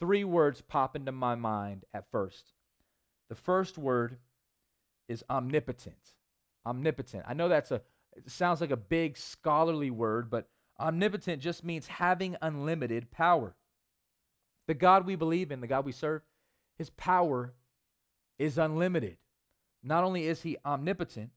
three 0.00 0.24
words 0.24 0.60
pop 0.60 0.96
into 0.96 1.12
my 1.12 1.34
mind 1.34 1.84
at 1.94 2.10
first. 2.10 2.52
The 3.28 3.34
first 3.34 3.78
word 3.78 4.18
is 5.08 5.24
omnipotent. 5.28 6.14
Omnipotent. 6.66 7.24
I 7.26 7.34
know 7.34 7.48
that's 7.48 7.70
a 7.70 7.82
sounds 8.26 8.60
like 8.60 8.70
a 8.70 8.76
big 8.76 9.16
scholarly 9.16 9.90
word, 9.90 10.30
but 10.30 10.48
omnipotent 10.78 11.42
just 11.42 11.64
means 11.64 11.86
having 11.86 12.36
unlimited 12.40 13.10
power. 13.10 13.54
The 14.66 14.74
God 14.74 15.06
we 15.06 15.16
believe 15.16 15.50
in, 15.50 15.60
the 15.60 15.66
God 15.66 15.84
we 15.84 15.92
serve, 15.92 16.22
his 16.78 16.90
power 16.90 17.54
is 18.38 18.58
unlimited. 18.58 19.18
Not 19.82 20.04
only 20.04 20.26
is 20.26 20.42
he 20.42 20.56
omnipotent, 20.64 21.30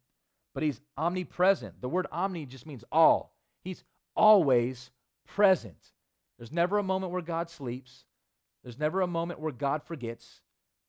but 0.53 0.63
he's 0.63 0.81
omnipresent. 0.97 1.81
The 1.81 1.89
word 1.89 2.07
omni 2.11 2.45
just 2.45 2.65
means 2.65 2.83
all. 2.91 3.33
He's 3.63 3.83
always 4.15 4.91
present. 5.27 5.91
There's 6.37 6.51
never 6.51 6.77
a 6.77 6.83
moment 6.83 7.11
where 7.11 7.21
God 7.21 7.49
sleeps. 7.49 8.05
There's 8.63 8.79
never 8.79 9.01
a 9.01 9.07
moment 9.07 9.39
where 9.39 9.51
God 9.51 9.83
forgets. 9.83 10.41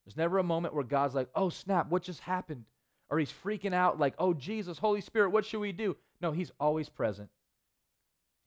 There's 0.09 0.17
never 0.17 0.39
a 0.39 0.43
moment 0.43 0.73
where 0.73 0.85
God's 0.85 1.15
like, 1.15 1.29
oh, 1.35 1.51
snap, 1.51 1.91
what 1.91 2.03
just 2.03 2.21
happened? 2.21 2.65
Or 3.11 3.19
he's 3.19 3.31
freaking 3.45 3.75
out, 3.75 3.99
like, 3.99 4.15
oh, 4.19 4.33
Jesus, 4.33 4.79
Holy 4.79 5.03
Spirit, 5.03 5.33
what 5.33 5.45
should 5.45 5.61
we 5.61 5.71
do? 5.71 5.99
No, 6.23 6.33
he's 6.33 6.51
always 6.59 6.89
present. 6.89 7.29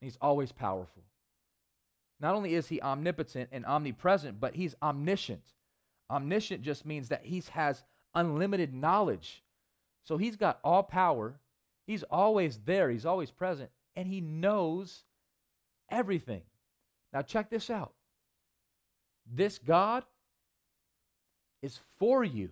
He's 0.00 0.18
always 0.20 0.50
powerful. 0.50 1.04
Not 2.18 2.34
only 2.34 2.54
is 2.54 2.66
he 2.66 2.82
omnipotent 2.82 3.50
and 3.52 3.64
omnipresent, 3.64 4.40
but 4.40 4.56
he's 4.56 4.74
omniscient. 4.82 5.44
Omniscient 6.10 6.62
just 6.62 6.84
means 6.84 7.10
that 7.10 7.24
he 7.24 7.40
has 7.52 7.84
unlimited 8.12 8.74
knowledge. 8.74 9.44
So 10.02 10.16
he's 10.16 10.34
got 10.34 10.58
all 10.64 10.82
power. 10.82 11.38
He's 11.86 12.02
always 12.02 12.58
there. 12.64 12.90
He's 12.90 13.06
always 13.06 13.30
present. 13.30 13.70
And 13.94 14.08
he 14.08 14.20
knows 14.20 15.04
everything. 15.88 16.42
Now, 17.12 17.22
check 17.22 17.50
this 17.50 17.70
out. 17.70 17.92
This 19.32 19.60
God 19.60 20.02
is 21.62 21.78
for 21.98 22.24
you. 22.24 22.50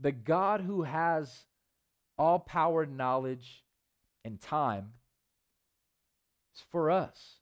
The 0.00 0.12
God 0.12 0.60
who 0.60 0.82
has 0.82 1.46
all 2.18 2.38
power, 2.38 2.86
knowledge, 2.86 3.64
and 4.24 4.40
time 4.40 4.92
is 6.54 6.62
for 6.70 6.90
us 6.90 7.36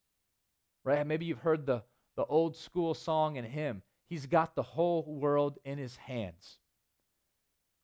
right? 0.85 1.07
Maybe 1.07 1.27
you've 1.27 1.39
heard 1.39 1.67
the, 1.67 1.83
the 2.17 2.25
old 2.25 2.57
school 2.57 2.95
song 2.95 3.39
and 3.39 3.47
hymn. 3.47 3.83
He's 4.09 4.27
got 4.27 4.55
the 4.55 4.63
whole 4.63 5.05
world 5.07 5.59
in 5.65 5.79
his 5.79 5.97
hands. 5.97 6.59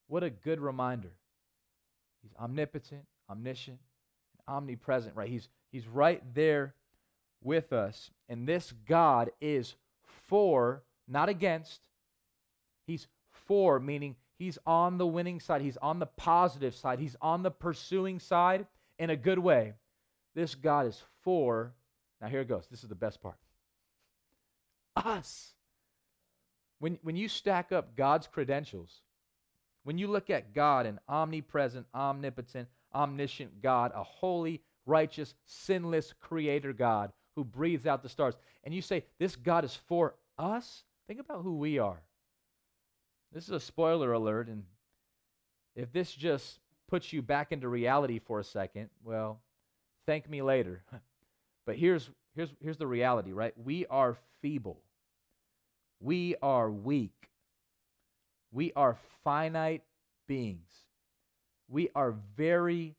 What 0.08 0.22
a 0.22 0.30
good 0.30 0.60
reminder. 0.60 1.12
He's 2.22 2.32
omnipotent, 2.40 3.04
omniscient, 3.30 3.78
omnipresent, 4.48 5.14
right? 5.14 5.28
He's, 5.28 5.48
he's 5.70 5.86
right 5.86 6.22
there 6.34 6.74
with 7.42 7.72
us. 7.72 8.10
And 8.28 8.46
this 8.46 8.72
God 8.88 9.30
is 9.40 9.74
for, 10.28 10.82
not 11.06 11.28
against. 11.28 11.80
He's 12.86 13.06
for, 13.30 13.80
meaning 13.80 14.16
he's 14.38 14.58
on 14.66 14.98
the 14.98 15.06
winning 15.06 15.40
side. 15.40 15.62
He's 15.62 15.76
on 15.78 15.98
the 15.98 16.06
positive 16.06 16.74
side. 16.74 16.98
He's 16.98 17.16
on 17.20 17.42
the 17.42 17.50
pursuing 17.50 18.18
side 18.18 18.66
in 18.98 19.10
a 19.10 19.16
good 19.16 19.38
way. 19.38 19.74
This 20.34 20.54
God 20.54 20.86
is 20.86 21.02
for 21.22 21.72
now, 22.20 22.28
here 22.28 22.40
it 22.40 22.48
goes. 22.48 22.66
This 22.70 22.82
is 22.82 22.88
the 22.88 22.94
best 22.94 23.20
part. 23.20 23.36
Us. 24.96 25.52
When, 26.78 26.98
when 27.02 27.16
you 27.16 27.28
stack 27.28 27.72
up 27.72 27.96
God's 27.96 28.26
credentials, 28.26 29.00
when 29.84 29.98
you 29.98 30.08
look 30.08 30.30
at 30.30 30.52
God, 30.52 30.86
an 30.86 30.98
omnipresent, 31.08 31.86
omnipotent, 31.94 32.68
omniscient 32.94 33.62
God, 33.62 33.92
a 33.94 34.02
holy, 34.02 34.62
righteous, 34.84 35.34
sinless 35.44 36.12
creator 36.20 36.72
God 36.72 37.12
who 37.34 37.44
breathes 37.44 37.86
out 37.86 38.02
the 38.02 38.08
stars, 38.08 38.34
and 38.64 38.74
you 38.74 38.82
say, 38.82 39.04
This 39.18 39.36
God 39.36 39.64
is 39.64 39.74
for 39.86 40.14
us, 40.38 40.84
think 41.06 41.20
about 41.20 41.42
who 41.42 41.56
we 41.56 41.78
are. 41.78 42.02
This 43.36 43.44
is 43.44 43.50
a 43.50 43.60
spoiler 43.60 44.14
alert, 44.14 44.48
and 44.48 44.64
if 45.74 45.92
this 45.92 46.10
just 46.10 46.58
puts 46.88 47.12
you 47.12 47.20
back 47.20 47.52
into 47.52 47.68
reality 47.68 48.18
for 48.18 48.40
a 48.40 48.44
second, 48.44 48.88
well, 49.04 49.42
thank 50.06 50.28
me 50.30 50.40
later. 50.40 50.82
But 51.66 51.76
here's, 51.76 52.08
here's, 52.36 52.54
here's 52.60 52.76
the 52.76 52.86
reality, 52.86 53.32
right? 53.32 53.52
We 53.58 53.86
are 53.86 54.16
feeble. 54.40 54.80
We 56.00 56.36
are 56.40 56.70
weak. 56.70 57.28
We 58.52 58.72
are 58.76 58.96
finite 59.24 59.82
beings. 60.28 60.70
We 61.68 61.90
are 61.96 62.14
very 62.36 62.94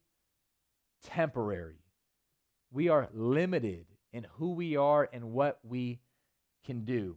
temporary. 1.06 1.80
We 2.74 2.90
are 2.90 3.08
limited 3.14 3.86
in 4.12 4.28
who 4.34 4.52
we 4.52 4.76
are 4.76 5.10
and 5.14 5.32
what 5.32 5.60
we 5.64 6.00
can 6.66 6.84
do. 6.84 7.16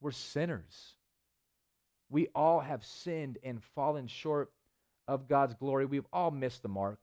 We're 0.00 0.10
sinners. 0.10 0.96
We 2.12 2.28
all 2.34 2.60
have 2.60 2.84
sinned 2.84 3.38
and 3.42 3.62
fallen 3.74 4.06
short 4.06 4.52
of 5.08 5.28
God's 5.28 5.54
glory. 5.54 5.86
We've 5.86 6.06
all 6.12 6.30
missed 6.30 6.62
the 6.62 6.68
mark. 6.68 7.00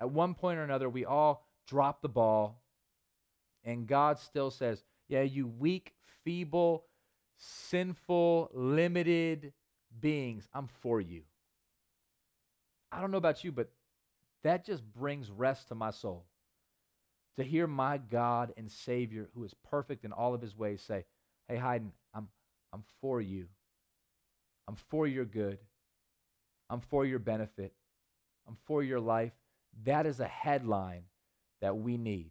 At 0.00 0.10
one 0.10 0.32
point 0.32 0.58
or 0.58 0.64
another, 0.64 0.88
we 0.88 1.04
all 1.04 1.46
drop 1.68 2.00
the 2.00 2.08
ball. 2.08 2.62
And 3.62 3.86
God 3.86 4.18
still 4.18 4.50
says, 4.50 4.82
Yeah, 5.06 5.20
you 5.20 5.46
weak, 5.46 5.92
feeble, 6.24 6.86
sinful, 7.36 8.50
limited 8.54 9.52
beings, 10.00 10.48
I'm 10.54 10.68
for 10.80 10.98
you. 10.98 11.20
I 12.90 13.02
don't 13.02 13.10
know 13.10 13.18
about 13.18 13.44
you, 13.44 13.52
but 13.52 13.70
that 14.44 14.64
just 14.64 14.82
brings 14.94 15.30
rest 15.30 15.68
to 15.68 15.74
my 15.74 15.90
soul. 15.90 16.24
To 17.36 17.44
hear 17.44 17.66
my 17.66 17.98
God 17.98 18.54
and 18.56 18.72
Savior, 18.72 19.28
who 19.34 19.44
is 19.44 19.54
perfect 19.70 20.06
in 20.06 20.12
all 20.12 20.32
of 20.32 20.40
his 20.40 20.56
ways, 20.56 20.80
say, 20.80 21.04
Hey, 21.48 21.56
Hayden, 21.56 21.92
I'm, 22.14 22.28
I'm 22.72 22.82
for 23.02 23.20
you. 23.20 23.46
I'm 24.70 24.76
for 24.76 25.04
your 25.04 25.24
good. 25.24 25.58
I'm 26.68 26.78
for 26.78 27.04
your 27.04 27.18
benefit. 27.18 27.72
I'm 28.46 28.56
for 28.66 28.84
your 28.84 29.00
life. 29.00 29.32
That 29.82 30.06
is 30.06 30.20
a 30.20 30.28
headline 30.28 31.02
that 31.60 31.76
we 31.76 31.96
need. 31.96 32.30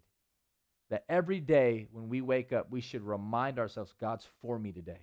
That 0.90 1.04
every 1.10 1.42
day 1.42 1.90
when 1.92 2.08
we 2.08 2.22
wake 2.22 2.54
up, 2.54 2.72
we 2.72 2.80
should 2.80 3.02
remind 3.02 3.60
ourselves 3.60 3.94
God's 4.00 4.26
for 4.42 4.58
me 4.58 4.72
today. 4.72 5.02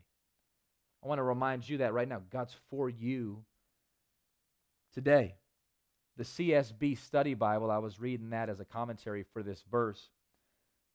I 1.05 1.09
want 1.09 1.19
to 1.19 1.25
remind 1.25 1.69
you 1.69 1.77
that 1.79 1.93
right 1.93 2.09
now. 2.09 2.23
God's 2.33 2.57
for 2.71 2.89
you 2.89 3.45
today. 4.95 5.35
The 6.17 6.25
CSB 6.25 6.97
Study 6.97 7.35
Bible, 7.35 7.71
I 7.71 7.77
was 7.77 8.01
reading 8.01 8.31
that 8.31 8.49
as 8.49 8.61
a 8.61 8.65
commentary 8.65 9.27
for 9.35 9.43
this 9.43 9.63
verse. 9.71 10.09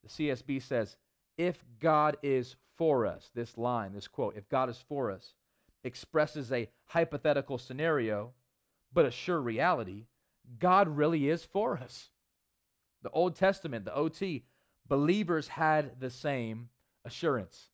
The 0.04 0.10
CSB 0.10 0.64
says, 0.64 0.98
If 1.38 1.64
God 1.80 2.18
is 2.24 2.56
for 2.80 3.06
us, 3.06 3.30
this 3.36 3.60
line, 3.60 3.94
this 3.94 4.08
quote, 4.08 4.36
if 4.36 4.50
God 4.50 4.72
is 4.72 4.84
for 4.90 5.12
us, 5.12 5.36
expresses 5.84 6.52
a 6.52 6.70
hypothetical 6.86 7.58
scenario, 7.58 8.34
but 8.94 9.06
a 9.06 9.12
sure 9.12 9.42
reality. 9.42 10.06
God 10.60 10.88
really 10.88 11.30
is 11.30 11.44
for 11.44 11.78
us 11.78 12.10
the 13.02 13.10
Old 13.10 13.36
Testament, 13.36 13.86
the 13.86 13.96
OT, 13.96 14.46
believers 14.88 15.48
had 15.48 16.00
the 16.00 16.10
same 16.10 16.70
assurance. 17.06 17.70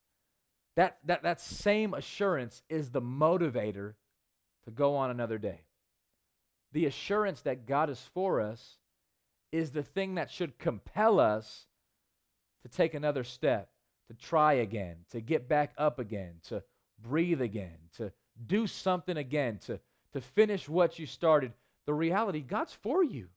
That, 0.75 0.97
that, 1.05 1.23
that 1.23 1.41
same 1.41 1.93
assurance 1.93 2.61
is 2.69 2.91
the 2.91 3.01
motivator 3.01 3.95
to 4.65 4.71
go 4.71 4.95
on 4.95 5.09
another 5.09 5.37
day. 5.37 5.61
The 6.73 6.85
assurance 6.85 7.41
that 7.41 7.65
God 7.65 7.89
is 7.89 8.09
for 8.13 8.39
us 8.41 8.77
is 9.51 9.71
the 9.71 9.83
thing 9.83 10.15
that 10.15 10.29
should 10.29 10.59
compel 10.59 11.19
us 11.19 11.65
to 12.63 12.69
take 12.69 12.93
another 12.93 13.23
step, 13.23 13.69
to 14.07 14.13
try 14.13 14.53
again, 14.53 14.97
to 15.11 15.21
get 15.21 15.47
back 15.47 15.73
up 15.77 15.99
again, 15.99 16.35
to 16.49 16.63
breathe 17.01 17.41
again, 17.41 17.77
to 17.97 18.11
do 18.45 18.67
something 18.67 19.17
again, 19.17 19.59
to, 19.65 19.79
to 20.13 20.21
finish 20.21 20.69
what 20.69 20.99
you 20.99 21.05
started. 21.05 21.53
The 21.85 21.93
reality, 21.93 22.41
God's 22.41 22.73
for 22.73 23.03
you. 23.03 23.27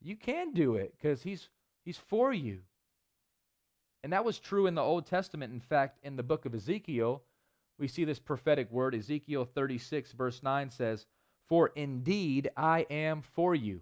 You 0.00 0.16
can 0.16 0.52
do 0.52 0.76
it 0.76 0.94
because 0.96 1.22
he's 1.22 1.48
he's 1.84 1.98
for 1.98 2.32
you. 2.32 2.60
And 4.02 4.12
that 4.12 4.24
was 4.24 4.38
true 4.40 4.66
in 4.66 4.74
the 4.74 4.82
Old 4.82 5.06
Testament. 5.06 5.52
In 5.52 5.60
fact, 5.60 5.98
in 6.02 6.16
the 6.16 6.24
book 6.24 6.44
of 6.44 6.54
Ezekiel, 6.54 7.22
we 7.78 7.88
see 7.88 8.04
this 8.04 8.18
prophetic 8.18 8.70
word. 8.70 8.94
Ezekiel 8.94 9.44
36, 9.44 10.12
verse 10.12 10.42
9 10.42 10.70
says, 10.70 11.06
For 11.48 11.68
indeed 11.76 12.50
I 12.56 12.86
am 12.90 13.22
for 13.22 13.54
you. 13.54 13.80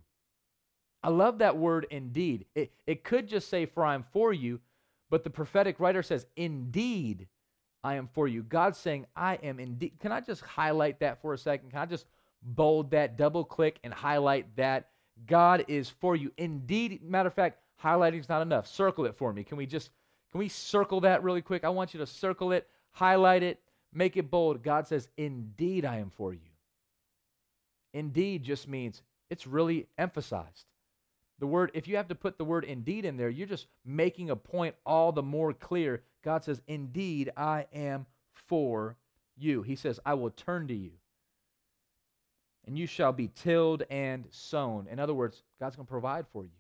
I 1.02 1.08
love 1.08 1.38
that 1.38 1.56
word 1.56 1.86
indeed. 1.90 2.44
It, 2.54 2.72
it 2.86 3.04
could 3.04 3.28
just 3.28 3.48
say, 3.48 3.64
For 3.66 3.84
I'm 3.84 4.04
for 4.12 4.32
you, 4.32 4.60
But 5.08 5.24
the 5.24 5.30
prophetic 5.30 5.80
writer 5.80 6.02
says, 6.02 6.26
Indeed, 6.36 7.28
I 7.82 7.94
am 7.94 8.08
for 8.12 8.28
you. 8.28 8.42
God's 8.42 8.78
saying, 8.78 9.06
I 9.16 9.37
am 9.37 9.58
indeed. 9.58 9.92
Can 10.00 10.12
I 10.12 10.20
just 10.20 10.42
highlight 10.42 11.00
that 11.00 11.20
for 11.22 11.32
a 11.32 11.38
second? 11.38 11.70
Can 11.70 11.78
I 11.78 11.87
just 11.87 12.06
bold 12.42 12.90
that, 12.90 13.16
double 13.16 13.44
click, 13.44 13.78
and 13.82 13.92
highlight 13.92 14.54
that? 14.56 14.88
God 15.26 15.64
is 15.68 15.88
for 15.88 16.16
you. 16.16 16.32
Indeed, 16.37 17.02
matter 17.02 17.28
of 17.28 17.34
fact, 17.34 17.58
highlighting 17.82 18.20
is 18.20 18.28
not 18.28 18.42
enough. 18.42 18.66
Circle 18.66 19.06
it 19.06 19.16
for 19.16 19.32
me. 19.32 19.44
Can 19.44 19.56
we 19.56 19.66
just 19.66 19.90
can 20.30 20.38
we 20.38 20.49
circle 20.49 21.00
that 21.00 21.22
really 21.22 21.42
quick? 21.42 21.64
I 21.64 21.70
want 21.70 21.92
you 21.92 21.99
to 21.99 22.06
circle 22.06 22.52
it, 22.52 22.68
highlight 22.92 23.42
it, 23.42 23.60
make 23.92 24.16
it 24.16 24.30
bold. 24.30 24.62
God 24.62 24.87
says, 24.87 25.08
Indeed, 25.16 25.84
I 25.84 25.96
am 25.96 26.10
for 26.10 26.32
you. 26.32 26.38
Indeed 27.92 28.44
just 28.44 28.68
means 28.68 29.02
it's 29.28 29.46
really 29.46 29.87
emphasized. 29.99 30.66
The 31.40 31.47
word, 31.47 31.70
if 31.73 31.88
you 31.88 31.97
have 31.97 32.09
to 32.09 32.14
put 32.14 32.37
the 32.37 32.44
word 32.44 32.64
indeed 32.64 33.06
in 33.06 33.16
there, 33.16 33.30
you're 33.30 33.47
just 33.47 33.66
making 33.85 34.28
a 34.28 34.37
point 34.37 34.75
all 34.85 35.11
the 35.11 35.23
more 35.23 35.54
clear. 35.54 36.02
God 36.23 36.44
says, 36.44 36.61
Indeed, 36.66 37.30
I 37.37 37.66
am 37.73 38.06
for 38.32 38.97
you. 39.38 39.62
He 39.62 39.75
says, 39.75 39.99
I 40.04 40.14
will 40.14 40.30
turn 40.30 40.68
to 40.68 40.75
you, 40.75 40.92
and 42.66 42.78
you 42.78 42.87
shall 42.87 43.12
be 43.12 43.28
tilled 43.28 43.85
and 43.88 44.26
sown. 44.30 44.87
In 44.90 44.99
other 44.99 45.14
words, 45.14 45.42
God's 45.59 45.76
going 45.76 45.87
to 45.87 45.90
provide 45.90 46.26
for 46.30 46.44
you. 46.44 46.50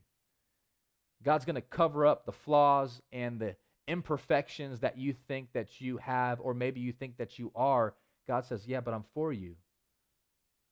God's 1.22 1.44
going 1.44 1.56
to 1.56 1.60
cover 1.60 2.06
up 2.06 2.24
the 2.24 2.32
flaws 2.32 3.02
and 3.12 3.38
the 3.38 3.56
imperfections 3.86 4.80
that 4.80 4.96
you 4.96 5.12
think 5.28 5.52
that 5.52 5.82
you 5.82 5.98
have, 5.98 6.40
or 6.40 6.54
maybe 6.54 6.80
you 6.80 6.92
think 6.92 7.18
that 7.18 7.38
you 7.38 7.52
are. 7.54 7.92
God 8.26 8.46
says, 8.46 8.66
Yeah, 8.66 8.80
but 8.80 8.94
I'm 8.94 9.04
for 9.12 9.30
you. 9.30 9.56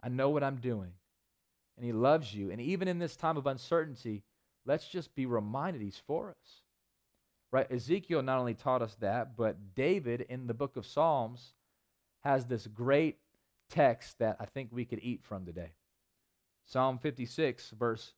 I 0.02 0.08
know 0.08 0.30
what 0.30 0.42
I'm 0.42 0.56
doing. 0.56 0.92
And 1.78 1.86
He 1.86 1.92
loves 1.92 2.34
you. 2.34 2.50
And 2.50 2.60
even 2.60 2.88
in 2.88 2.98
this 2.98 3.16
time 3.16 3.36
of 3.36 3.46
uncertainty, 3.46 4.24
let's 4.66 4.88
just 4.88 5.14
be 5.14 5.26
reminded 5.26 5.80
He's 5.80 6.02
for 6.06 6.30
us. 6.30 6.62
Right? 7.52 7.70
Ezekiel 7.70 8.22
not 8.22 8.40
only 8.40 8.54
taught 8.54 8.82
us 8.82 8.96
that, 9.00 9.36
but 9.36 9.74
David 9.74 10.26
in 10.28 10.48
the 10.48 10.54
book 10.54 10.76
of 10.76 10.84
Psalms 10.84 11.54
has 12.24 12.44
this 12.44 12.66
great 12.66 13.16
text 13.70 14.18
that 14.18 14.36
I 14.40 14.44
think 14.44 14.70
we 14.72 14.84
could 14.84 15.00
eat 15.02 15.22
from 15.22 15.46
today. 15.46 15.70
Psalm 16.66 16.98
56, 16.98 17.70
verse 17.70 18.12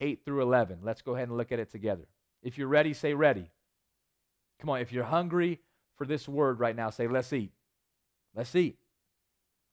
8 0.00 0.24
through 0.24 0.42
11. 0.42 0.80
Let's 0.82 1.02
go 1.02 1.14
ahead 1.14 1.28
and 1.28 1.38
look 1.38 1.52
at 1.52 1.60
it 1.60 1.70
together. 1.70 2.04
If 2.42 2.58
you're 2.58 2.68
ready, 2.68 2.92
say 2.92 3.14
ready. 3.14 3.48
Come 4.60 4.70
on, 4.70 4.80
if 4.80 4.92
you're 4.92 5.04
hungry 5.04 5.60
for 5.96 6.06
this 6.06 6.28
word 6.28 6.58
right 6.58 6.76
now, 6.76 6.90
say 6.90 7.06
let's 7.06 7.32
eat. 7.32 7.52
Let's 8.34 8.54
eat. 8.54 8.76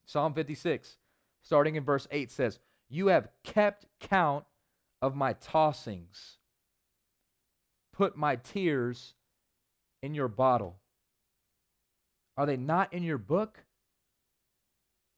Psalm 0.06 0.32
56, 0.32 0.96
starting 1.42 1.76
in 1.76 1.84
verse 1.84 2.06
8 2.10 2.30
says, 2.30 2.58
You 2.92 3.06
have 3.06 3.30
kept 3.42 3.86
count 4.00 4.44
of 5.00 5.16
my 5.16 5.32
tossings, 5.32 6.36
put 7.90 8.18
my 8.18 8.36
tears 8.36 9.14
in 10.02 10.14
your 10.14 10.28
bottle. 10.28 10.76
Are 12.36 12.44
they 12.44 12.58
not 12.58 12.92
in 12.92 13.02
your 13.02 13.16
book? 13.16 13.64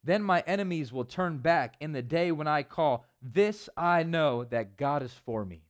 Then 0.05 0.23
my 0.23 0.45
enemies 0.47 0.93
will 0.93 1.05
turn 1.05 1.39
back 1.39 1.75
in 1.81 1.91
the 1.91 2.01
day 2.01 2.31
when 2.31 2.47
I 2.47 2.63
call. 2.63 3.07
This 3.21 3.69
I 3.77 4.05
know 4.05 4.45
that 4.45 4.77
God 4.77 5.03
is 5.03 5.15
for 5.27 5.45
me. 5.45 5.63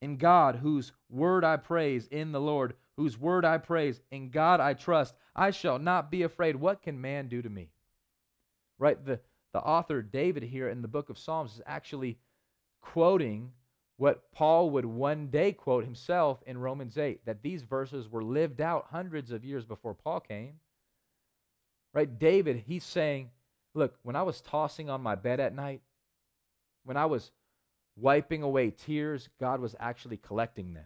In 0.00 0.16
God, 0.16 0.56
whose 0.56 0.90
word 1.08 1.44
I 1.44 1.56
praise, 1.56 2.08
in 2.08 2.32
the 2.32 2.40
Lord, 2.40 2.74
whose 2.96 3.16
word 3.16 3.44
I 3.44 3.58
praise, 3.58 4.00
in 4.10 4.30
God 4.30 4.58
I 4.58 4.74
trust, 4.74 5.14
I 5.36 5.52
shall 5.52 5.78
not 5.78 6.10
be 6.10 6.24
afraid. 6.24 6.56
What 6.56 6.82
can 6.82 7.00
man 7.00 7.28
do 7.28 7.42
to 7.42 7.48
me? 7.48 7.68
Right? 8.80 9.02
The, 9.04 9.20
the 9.52 9.60
author 9.60 10.02
David 10.02 10.42
here 10.42 10.68
in 10.68 10.82
the 10.82 10.88
book 10.88 11.10
of 11.10 11.18
Psalms 11.18 11.54
is 11.54 11.62
actually 11.66 12.18
quoting 12.80 13.52
what 13.96 14.32
Paul 14.32 14.70
would 14.70 14.84
one 14.84 15.28
day 15.28 15.52
quote 15.52 15.84
himself 15.84 16.42
in 16.46 16.58
Romans 16.58 16.98
8 16.98 17.24
that 17.26 17.42
these 17.42 17.62
verses 17.62 18.08
were 18.08 18.24
lived 18.24 18.60
out 18.60 18.86
hundreds 18.90 19.30
of 19.30 19.44
years 19.44 19.64
before 19.64 19.94
Paul 19.94 20.20
came. 20.20 20.54
Right? 21.94 22.18
David, 22.18 22.64
he's 22.66 22.84
saying, 22.84 23.30
Look, 23.74 23.94
when 24.02 24.16
I 24.16 24.22
was 24.22 24.40
tossing 24.40 24.90
on 24.90 25.02
my 25.02 25.14
bed 25.14 25.40
at 25.40 25.54
night, 25.54 25.80
when 26.84 26.96
I 26.96 27.06
was 27.06 27.30
wiping 27.96 28.42
away 28.42 28.70
tears, 28.70 29.28
God 29.40 29.60
was 29.60 29.74
actually 29.80 30.18
collecting 30.18 30.74
them. 30.74 30.84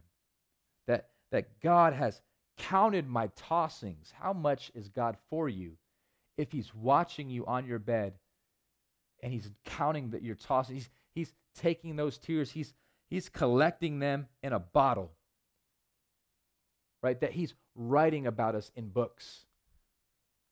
That, 0.87 1.09
that 1.33 1.61
God 1.61 1.95
has 1.95 2.21
counted 2.59 3.09
my 3.09 3.29
tossings. 3.29 4.12
How 4.12 4.33
much 4.33 4.71
is 4.75 4.88
God 4.88 5.17
for 5.31 5.49
you 5.49 5.73
if 6.38 6.53
He's 6.53 6.75
watching 6.75 7.29
you 7.29 7.45
on 7.47 7.67
your 7.67 7.79
bed 7.79 8.14
and 9.23 9.33
He's 9.33 9.51
counting 9.65 10.11
that 10.11 10.23
you're 10.23 10.35
tossing? 10.35 10.77
He's, 10.77 10.89
he's 11.15 11.33
taking 11.55 11.97
those 11.97 12.19
tears, 12.19 12.51
he's, 12.51 12.75
he's 13.09 13.29
collecting 13.29 13.99
them 13.99 14.27
in 14.43 14.53
a 14.53 14.59
bottle. 14.59 15.13
Right? 17.03 17.21
That 17.21 17.33
He's 17.33 17.55
writing 17.75 18.27
about 18.27 18.55
us 18.55 18.71
in 18.75 18.89
books. 18.89 19.47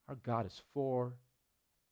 Our 0.09 0.17
God 0.17 0.47
is 0.47 0.63
for 0.75 1.15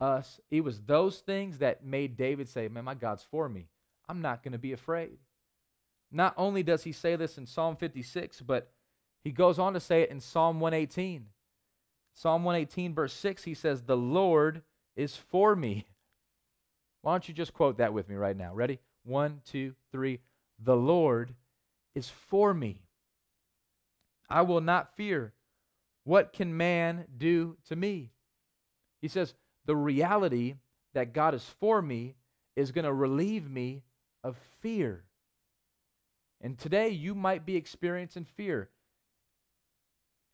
us. 0.01 0.41
It 0.51 0.63
was 0.63 0.81
those 0.81 1.21
things 1.21 1.59
that 1.59 1.85
made 1.85 2.17
David 2.17 2.49
say, 2.49 2.69
Man, 2.69 2.85
my 2.85 2.95
God's 2.95 3.25
for 3.31 3.49
me. 3.49 3.69
I'm 4.09 4.21
not 4.21 4.43
going 4.43 4.53
to 4.53 4.59
be 4.59 4.73
afraid. 4.73 5.19
Not 6.11 6.35
only 6.37 6.63
does 6.63 6.85
he 6.85 6.93
say 6.93 7.17
this 7.17 7.39
in 7.39 7.47
Psalm 7.47 7.77
56, 7.77 8.43
but 8.43 8.71
he 9.25 9.31
goes 9.31 9.59
on 9.59 9.73
to 9.73 9.81
say 9.81 10.03
it 10.03 10.11
in 10.11 10.21
Psalm 10.21 10.61
118. 10.61 11.27
Psalm 12.15 12.45
118, 12.45 12.95
verse 12.95 13.15
6, 13.15 13.45
he 13.45 13.55
says, 13.55 13.83
The 13.83 13.97
Lord 13.97 14.63
is 14.95 15.17
for 15.17 15.57
me. 15.57 15.87
Why 17.03 17.13
don't 17.13 17.29
you 17.29 17.35
just 17.35 17.53
quote 17.53 17.79
that 17.79 17.93
with 17.93 18.09
me 18.09 18.15
right 18.15 18.37
now? 18.37 18.55
Ready? 18.55 18.79
One, 19.05 19.41
two, 19.45 19.75
three. 19.91 20.21
The 20.63 20.77
Lord 20.77 21.35
is 21.95 22.09
for 22.09 22.55
me. 22.55 22.83
I 24.31 24.43
will 24.43 24.61
not 24.61 24.97
fear. 24.97 25.35
What 26.05 26.33
can 26.33 26.57
man 26.57 27.05
do 27.17 27.57
to 27.69 27.77
me? 27.77 28.11
He 29.01 29.09
says, 29.09 29.35
the 29.67 29.77
reality 29.77 30.55
that 30.95 31.13
God 31.13 31.35
is 31.35 31.45
for 31.61 31.83
me 31.83 32.15
is 32.57 32.73
going 32.73 32.85
to 32.85 32.93
relieve 32.93 33.49
me 33.51 33.83
of 34.25 34.37
fear. 34.61 35.05
And 36.41 36.59
today 36.59 36.89
you 36.89 37.15
might 37.15 37.47
be 37.47 37.57
experiencing 37.57 38.27
fear. 38.37 38.69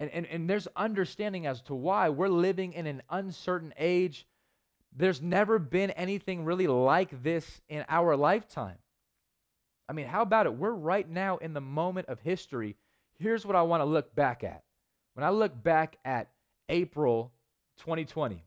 And, 0.00 0.10
and, 0.10 0.26
and 0.26 0.48
there's 0.48 0.68
understanding 0.76 1.46
as 1.46 1.60
to 1.62 1.74
why 1.74 2.08
we're 2.08 2.28
living 2.28 2.72
in 2.72 2.86
an 2.86 3.02
uncertain 3.10 3.74
age. 3.76 4.26
There's 4.96 5.22
never 5.22 5.58
been 5.58 5.90
anything 5.90 6.44
really 6.44 6.66
like 6.66 7.22
this 7.22 7.60
in 7.68 7.84
our 7.88 8.16
lifetime. 8.16 8.78
I 9.88 9.92
mean, 9.92 10.06
how 10.06 10.22
about 10.22 10.46
it? 10.46 10.54
We're 10.54 10.70
right 10.70 11.08
now 11.08 11.38
in 11.38 11.54
the 11.54 11.60
moment 11.60 12.08
of 12.08 12.20
history. 12.20 12.76
Here's 13.18 13.46
what 13.46 13.56
I 13.56 13.62
want 13.62 13.80
to 13.80 13.84
look 13.86 14.14
back 14.14 14.44
at. 14.44 14.62
When 15.14 15.24
I 15.24 15.30
look 15.30 15.62
back 15.62 15.96
at 16.04 16.28
April 16.68 17.32
2020, 17.78 18.44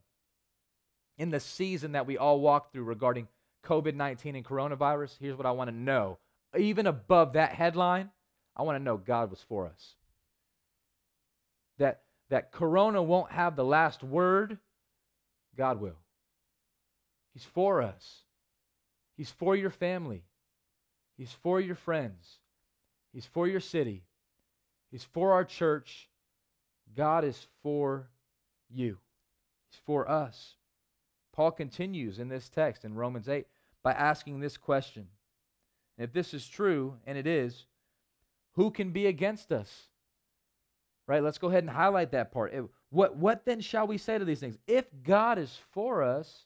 in 1.17 1.29
the 1.29 1.39
season 1.39 1.93
that 1.93 2.07
we 2.07 2.17
all 2.17 2.39
walked 2.39 2.73
through 2.73 2.83
regarding 2.83 3.27
COVID 3.65 3.95
19 3.95 4.35
and 4.35 4.45
coronavirus, 4.45 5.17
here's 5.19 5.37
what 5.37 5.45
I 5.45 5.51
want 5.51 5.69
to 5.69 5.75
know. 5.75 6.17
Even 6.57 6.87
above 6.87 7.33
that 7.33 7.53
headline, 7.53 8.09
I 8.55 8.63
want 8.63 8.77
to 8.77 8.83
know 8.83 8.97
God 8.97 9.29
was 9.29 9.43
for 9.47 9.67
us. 9.67 9.95
That, 11.77 12.01
that 12.29 12.51
Corona 12.51 13.01
won't 13.01 13.31
have 13.31 13.55
the 13.55 13.63
last 13.63 14.03
word, 14.03 14.57
God 15.57 15.79
will. 15.79 15.97
He's 17.33 17.45
for 17.45 17.81
us. 17.81 18.23
He's 19.15 19.31
for 19.31 19.55
your 19.55 19.69
family. 19.69 20.23
He's 21.17 21.31
for 21.31 21.59
your 21.59 21.75
friends. 21.75 22.39
He's 23.13 23.25
for 23.25 23.47
your 23.47 23.59
city. 23.59 24.03
He's 24.89 25.03
for 25.03 25.33
our 25.33 25.45
church. 25.45 26.09
God 26.95 27.23
is 27.23 27.47
for 27.61 28.09
you. 28.69 28.97
He's 29.69 29.79
for 29.85 30.09
us. 30.09 30.55
Paul 31.33 31.51
continues 31.51 32.19
in 32.19 32.27
this 32.27 32.49
text 32.49 32.83
in 32.83 32.95
Romans 32.95 33.29
8 33.29 33.45
by 33.83 33.93
asking 33.93 34.39
this 34.39 34.57
question. 34.57 35.07
If 35.97 36.11
this 36.13 36.33
is 36.33 36.47
true, 36.47 36.95
and 37.05 37.17
it 37.17 37.27
is, 37.27 37.65
who 38.53 38.71
can 38.71 38.91
be 38.91 39.07
against 39.07 39.51
us? 39.51 39.87
Right? 41.07 41.23
Let's 41.23 41.37
go 41.37 41.49
ahead 41.49 41.63
and 41.63 41.69
highlight 41.69 42.11
that 42.11 42.31
part. 42.31 42.53
What, 42.89 43.15
what 43.15 43.45
then 43.45 43.61
shall 43.61 43.87
we 43.87 43.97
say 43.97 44.17
to 44.17 44.25
these 44.25 44.39
things? 44.39 44.57
If 44.67 44.85
God 45.03 45.37
is 45.37 45.57
for 45.71 46.03
us, 46.03 46.45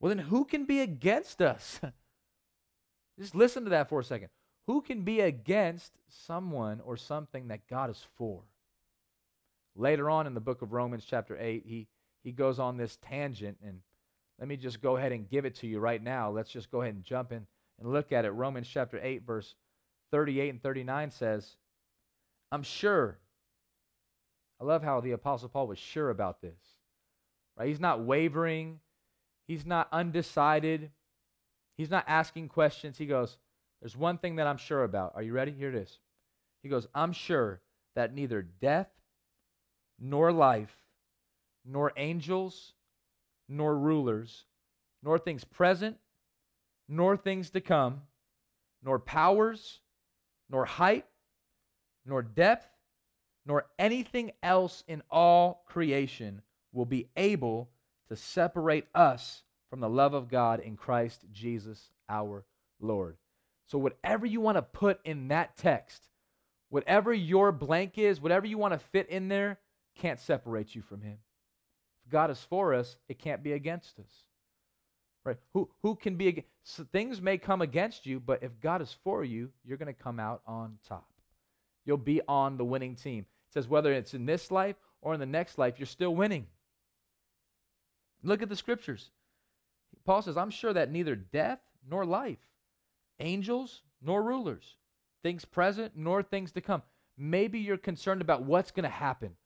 well, 0.00 0.08
then 0.08 0.18
who 0.26 0.44
can 0.44 0.64
be 0.64 0.80
against 0.80 1.42
us? 1.42 1.80
Just 3.18 3.34
listen 3.34 3.64
to 3.64 3.70
that 3.70 3.88
for 3.88 4.00
a 4.00 4.04
second. 4.04 4.28
Who 4.66 4.80
can 4.80 5.02
be 5.02 5.20
against 5.20 5.92
someone 6.08 6.80
or 6.84 6.96
something 6.96 7.48
that 7.48 7.66
God 7.68 7.90
is 7.90 8.04
for? 8.16 8.42
Later 9.74 10.10
on 10.10 10.26
in 10.26 10.34
the 10.34 10.40
book 10.40 10.62
of 10.62 10.72
Romans, 10.72 11.04
chapter 11.08 11.36
8, 11.38 11.64
he 11.66 11.88
he 12.22 12.32
goes 12.32 12.58
on 12.58 12.76
this 12.76 12.98
tangent. 13.00 13.58
And 13.64 13.80
let 14.38 14.48
me 14.48 14.56
just 14.56 14.82
go 14.82 14.96
ahead 14.96 15.12
and 15.12 15.28
give 15.28 15.44
it 15.44 15.54
to 15.56 15.66
you 15.66 15.78
right 15.78 16.02
now. 16.02 16.30
Let's 16.30 16.50
just 16.50 16.70
go 16.70 16.82
ahead 16.82 16.94
and 16.94 17.04
jump 17.04 17.32
in 17.32 17.46
and 17.78 17.92
look 17.92 18.12
at 18.12 18.24
it. 18.24 18.30
Romans 18.30 18.68
chapter 18.68 19.00
8, 19.02 19.22
verse 19.26 19.54
38 20.10 20.50
and 20.50 20.62
39 20.62 21.10
says, 21.10 21.56
I'm 22.50 22.62
sure. 22.62 23.18
I 24.60 24.64
love 24.64 24.82
how 24.82 25.00
the 25.00 25.12
Apostle 25.12 25.48
Paul 25.48 25.68
was 25.68 25.78
sure 25.78 26.10
about 26.10 26.40
this. 26.40 26.58
Right? 27.56 27.68
He's 27.68 27.80
not 27.80 28.00
wavering, 28.00 28.80
he's 29.48 29.66
not 29.66 29.88
undecided, 29.90 30.92
he's 31.76 31.90
not 31.90 32.04
asking 32.06 32.48
questions. 32.48 32.98
He 32.98 33.06
goes, 33.06 33.38
There's 33.80 33.96
one 33.96 34.18
thing 34.18 34.36
that 34.36 34.46
I'm 34.46 34.58
sure 34.58 34.84
about. 34.84 35.12
Are 35.16 35.22
you 35.22 35.32
ready? 35.32 35.50
Here 35.50 35.70
it 35.70 35.74
is. 35.74 35.98
He 36.62 36.68
goes, 36.68 36.86
I'm 36.94 37.12
sure 37.12 37.60
that 37.96 38.14
neither 38.14 38.42
death, 38.42 38.88
nor 39.98 40.30
life, 40.30 40.76
nor 41.64 41.92
angels, 41.96 42.74
nor 43.48 43.76
rulers, 43.76 44.44
nor 45.02 45.18
things 45.18 45.44
present, 45.44 45.96
nor 46.88 47.16
things 47.16 47.50
to 47.50 47.60
come, 47.60 48.02
nor 48.82 48.98
powers, 48.98 49.80
nor 50.50 50.64
height, 50.64 51.06
nor 52.04 52.22
depth, 52.22 52.68
nor 53.46 53.66
anything 53.78 54.32
else 54.42 54.84
in 54.86 55.02
all 55.10 55.64
creation 55.66 56.42
will 56.72 56.86
be 56.86 57.08
able 57.16 57.70
to 58.08 58.16
separate 58.16 58.86
us 58.94 59.42
from 59.70 59.80
the 59.80 59.88
love 59.88 60.14
of 60.14 60.28
God 60.28 60.60
in 60.60 60.76
Christ 60.76 61.24
Jesus 61.32 61.90
our 62.08 62.44
Lord. 62.80 63.16
So, 63.66 63.78
whatever 63.78 64.24
you 64.24 64.40
want 64.40 64.56
to 64.56 64.62
put 64.62 65.00
in 65.04 65.28
that 65.28 65.56
text, 65.56 66.08
whatever 66.70 67.12
your 67.12 67.52
blank 67.52 67.98
is, 67.98 68.20
whatever 68.20 68.46
you 68.46 68.56
want 68.56 68.72
to 68.72 68.78
fit 68.78 69.08
in 69.10 69.28
there, 69.28 69.58
can't 69.96 70.20
separate 70.20 70.74
you 70.74 70.82
from 70.82 71.02
Him. 71.02 71.18
If 72.06 72.12
God 72.12 72.30
is 72.30 72.46
for 72.48 72.72
us, 72.72 72.96
it 73.08 73.18
can't 73.18 73.42
be 73.42 73.52
against 73.52 73.98
us. 73.98 74.10
Right? 75.24 75.36
Who, 75.52 75.68
who 75.82 75.96
can 75.96 76.16
be 76.16 76.28
against? 76.28 76.48
So 76.62 76.86
things 76.90 77.20
may 77.20 77.36
come 77.36 77.60
against 77.60 78.06
you, 78.06 78.20
but 78.20 78.42
if 78.42 78.58
God 78.60 78.80
is 78.80 78.96
for 79.04 79.24
you, 79.24 79.50
you're 79.64 79.76
going 79.76 79.94
to 79.94 80.02
come 80.02 80.18
out 80.18 80.40
on 80.46 80.78
top. 80.88 81.06
You'll 81.84 81.98
be 81.98 82.22
on 82.26 82.56
the 82.56 82.64
winning 82.64 82.94
team. 82.94 83.20
It 83.20 83.54
says 83.54 83.68
whether 83.68 83.92
it's 83.92 84.14
in 84.14 84.24
this 84.24 84.50
life 84.50 84.76
or 85.02 85.14
in 85.14 85.20
the 85.20 85.26
next 85.26 85.58
life, 85.58 85.74
you're 85.78 85.86
still 85.86 86.14
winning. 86.14 86.46
Look 88.22 88.42
at 88.42 88.48
the 88.48 88.56
scriptures. 88.56 89.10
Paul 90.04 90.22
says, 90.22 90.36
I'm 90.36 90.50
sure 90.50 90.72
that 90.72 90.90
neither 90.90 91.14
death 91.14 91.60
nor 91.88 92.04
life, 92.04 92.38
angels 93.20 93.82
nor 94.02 94.22
rulers, 94.22 94.76
things 95.22 95.44
present 95.44 95.92
nor 95.96 96.22
things 96.22 96.52
to 96.52 96.60
come. 96.60 96.82
Maybe 97.16 97.58
you're 97.58 97.76
concerned 97.76 98.20
about 98.20 98.42
what's 98.42 98.70
going 98.70 98.84
to 98.84 98.88
happen, 98.88 99.36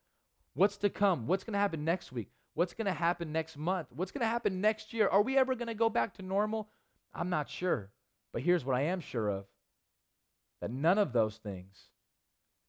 what's 0.55 0.77
to 0.79 0.91
come, 0.91 1.27
what's 1.27 1.45
going 1.45 1.55
to 1.55 1.59
happen 1.59 1.85
next 1.85 2.13
week, 2.13 2.31
what's 2.55 2.75
going 2.75 2.87
to 2.87 2.93
happen 2.93 3.33
next 3.33 3.57
month, 3.57 3.89
what's 3.91 4.13
going 4.13 4.21
to 4.21 4.27
happen 4.27 4.61
next 4.61 4.93
year. 4.93 5.09
Are 5.09 5.23
we 5.23 5.39
ever 5.39 5.55
going 5.55 5.69
to 5.69 5.75
go 5.75 5.89
back 5.89 6.15
to 6.15 6.23
normal? 6.23 6.69
I'm 7.15 7.31
not 7.31 7.49
sure. 7.49 7.91
But 8.33 8.43
here's 8.43 8.65
what 8.65 8.77
I 8.77 8.83
am 8.83 9.01
sure 9.01 9.29
of 9.29 9.45
that 10.61 10.71
none 10.71 10.99
of 10.99 11.13
those 11.13 11.37
things 11.39 11.89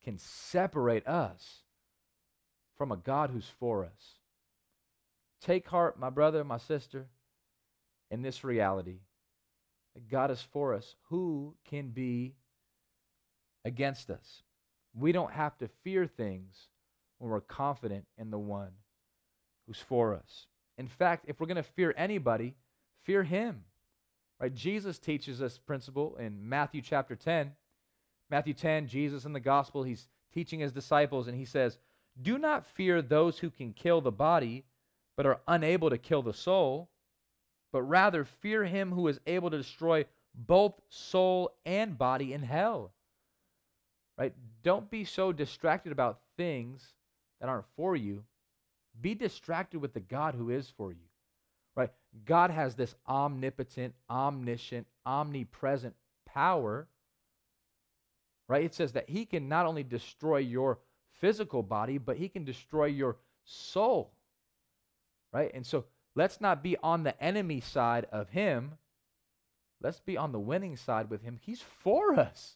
can 0.03 0.17
separate 0.17 1.07
us 1.07 1.61
from 2.77 2.91
a 2.91 2.97
God 2.97 3.29
who's 3.29 3.51
for 3.59 3.85
us. 3.85 4.19
Take 5.43 5.67
heart, 5.67 5.99
my 5.99 6.09
brother, 6.09 6.43
my 6.43 6.57
sister, 6.57 7.07
in 8.09 8.21
this 8.21 8.43
reality 8.43 8.99
that 9.93 10.09
God 10.09 10.31
is 10.31 10.41
for 10.41 10.73
us. 10.73 10.95
Who 11.09 11.55
can 11.69 11.89
be 11.89 12.35
against 13.65 14.09
us? 14.09 14.43
We 14.95 15.11
don't 15.11 15.31
have 15.31 15.57
to 15.57 15.67
fear 15.83 16.07
things 16.07 16.67
when 17.17 17.29
we're 17.29 17.41
confident 17.41 18.05
in 18.17 18.31
the 18.31 18.39
one 18.39 18.71
who's 19.67 19.79
for 19.79 20.13
us. 20.13 20.47
In 20.77 20.87
fact, 20.87 21.25
if 21.27 21.39
we're 21.39 21.47
going 21.47 21.57
to 21.57 21.63
fear 21.63 21.93
anybody, 21.97 22.55
fear 23.03 23.23
him. 23.23 23.63
Right? 24.39 24.53
Jesus 24.53 24.97
teaches 24.97 25.39
this 25.39 25.57
principle 25.57 26.15
in 26.17 26.47
Matthew 26.47 26.81
chapter 26.81 27.15
10. 27.15 27.51
Matthew 28.29 28.53
10, 28.53 28.87
Jesus 28.87 29.25
in 29.25 29.33
the 29.33 29.39
gospel, 29.39 29.83
he's 29.83 30.07
teaching 30.33 30.59
his 30.59 30.71
disciples 30.71 31.27
and 31.27 31.37
he 31.37 31.45
says, 31.45 31.77
"Do 32.19 32.37
not 32.37 32.65
fear 32.65 33.01
those 33.01 33.39
who 33.39 33.49
can 33.49 33.73
kill 33.73 34.01
the 34.01 34.11
body, 34.11 34.65
but 35.15 35.25
are 35.25 35.41
unable 35.47 35.89
to 35.89 35.97
kill 35.97 36.21
the 36.21 36.33
soul, 36.33 36.89
but 37.71 37.81
rather 37.83 38.23
fear 38.23 38.65
him 38.65 38.91
who 38.91 39.07
is 39.07 39.19
able 39.27 39.49
to 39.49 39.57
destroy 39.57 40.05
both 40.33 40.79
soul 40.89 41.55
and 41.65 41.97
body 41.97 42.33
in 42.33 42.43
hell." 42.43 42.93
Right? 44.17 44.35
Don't 44.61 44.89
be 44.89 45.05
so 45.05 45.31
distracted 45.31 45.91
about 45.91 46.21
things 46.37 46.93
that 47.39 47.49
aren't 47.49 47.67
for 47.75 47.95
you 47.95 48.23
be 48.99 49.15
distracted 49.15 49.79
with 49.79 49.93
the 49.93 49.99
God 49.99 50.35
who 50.35 50.49
is 50.49 50.69
for 50.69 50.91
you. 50.91 51.07
Right? 51.75 51.91
God 52.25 52.51
has 52.51 52.75
this 52.75 52.95
omnipotent, 53.07 53.95
omniscient, 54.09 54.87
omnipresent 55.05 55.95
power. 56.25 56.87
Right? 58.47 58.63
It 58.63 58.75
says 58.75 58.93
that 58.93 59.09
he 59.09 59.25
can 59.25 59.49
not 59.49 59.65
only 59.65 59.83
destroy 59.83 60.37
your 60.37 60.79
physical 61.19 61.63
body, 61.63 61.97
but 61.97 62.17
he 62.17 62.29
can 62.29 62.43
destroy 62.43 62.85
your 62.85 63.17
soul. 63.45 64.11
Right? 65.33 65.51
And 65.53 65.65
so 65.65 65.85
let's 66.15 66.39
not 66.39 66.61
be 66.61 66.77
on 66.83 67.03
the 67.03 67.21
enemy 67.21 67.59
side 67.59 68.05
of 68.11 68.29
him. 68.29 68.73
Let's 69.81 69.99
be 69.99 70.15
on 70.15 70.31
the 70.31 70.39
winning 70.39 70.77
side 70.77 71.09
with 71.09 71.23
him. 71.23 71.39
He's 71.41 71.61
for 71.61 72.13
us. 72.13 72.55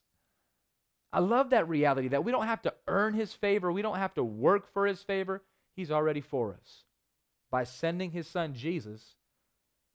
I 1.11 1.19
love 1.19 1.49
that 1.49 1.67
reality 1.67 2.09
that 2.09 2.23
we 2.23 2.31
don't 2.31 2.45
have 2.45 2.61
to 2.63 2.73
earn 2.87 3.13
his 3.13 3.33
favor, 3.33 3.71
we 3.71 3.81
don't 3.81 3.97
have 3.97 4.13
to 4.15 4.23
work 4.23 4.71
for 4.71 4.85
his 4.85 5.01
favor. 5.01 5.43
He's 5.75 5.91
already 5.91 6.21
for 6.21 6.53
us 6.53 6.83
by 7.51 7.63
sending 7.63 8.11
his 8.11 8.27
son 8.27 8.53
Jesus 8.53 9.15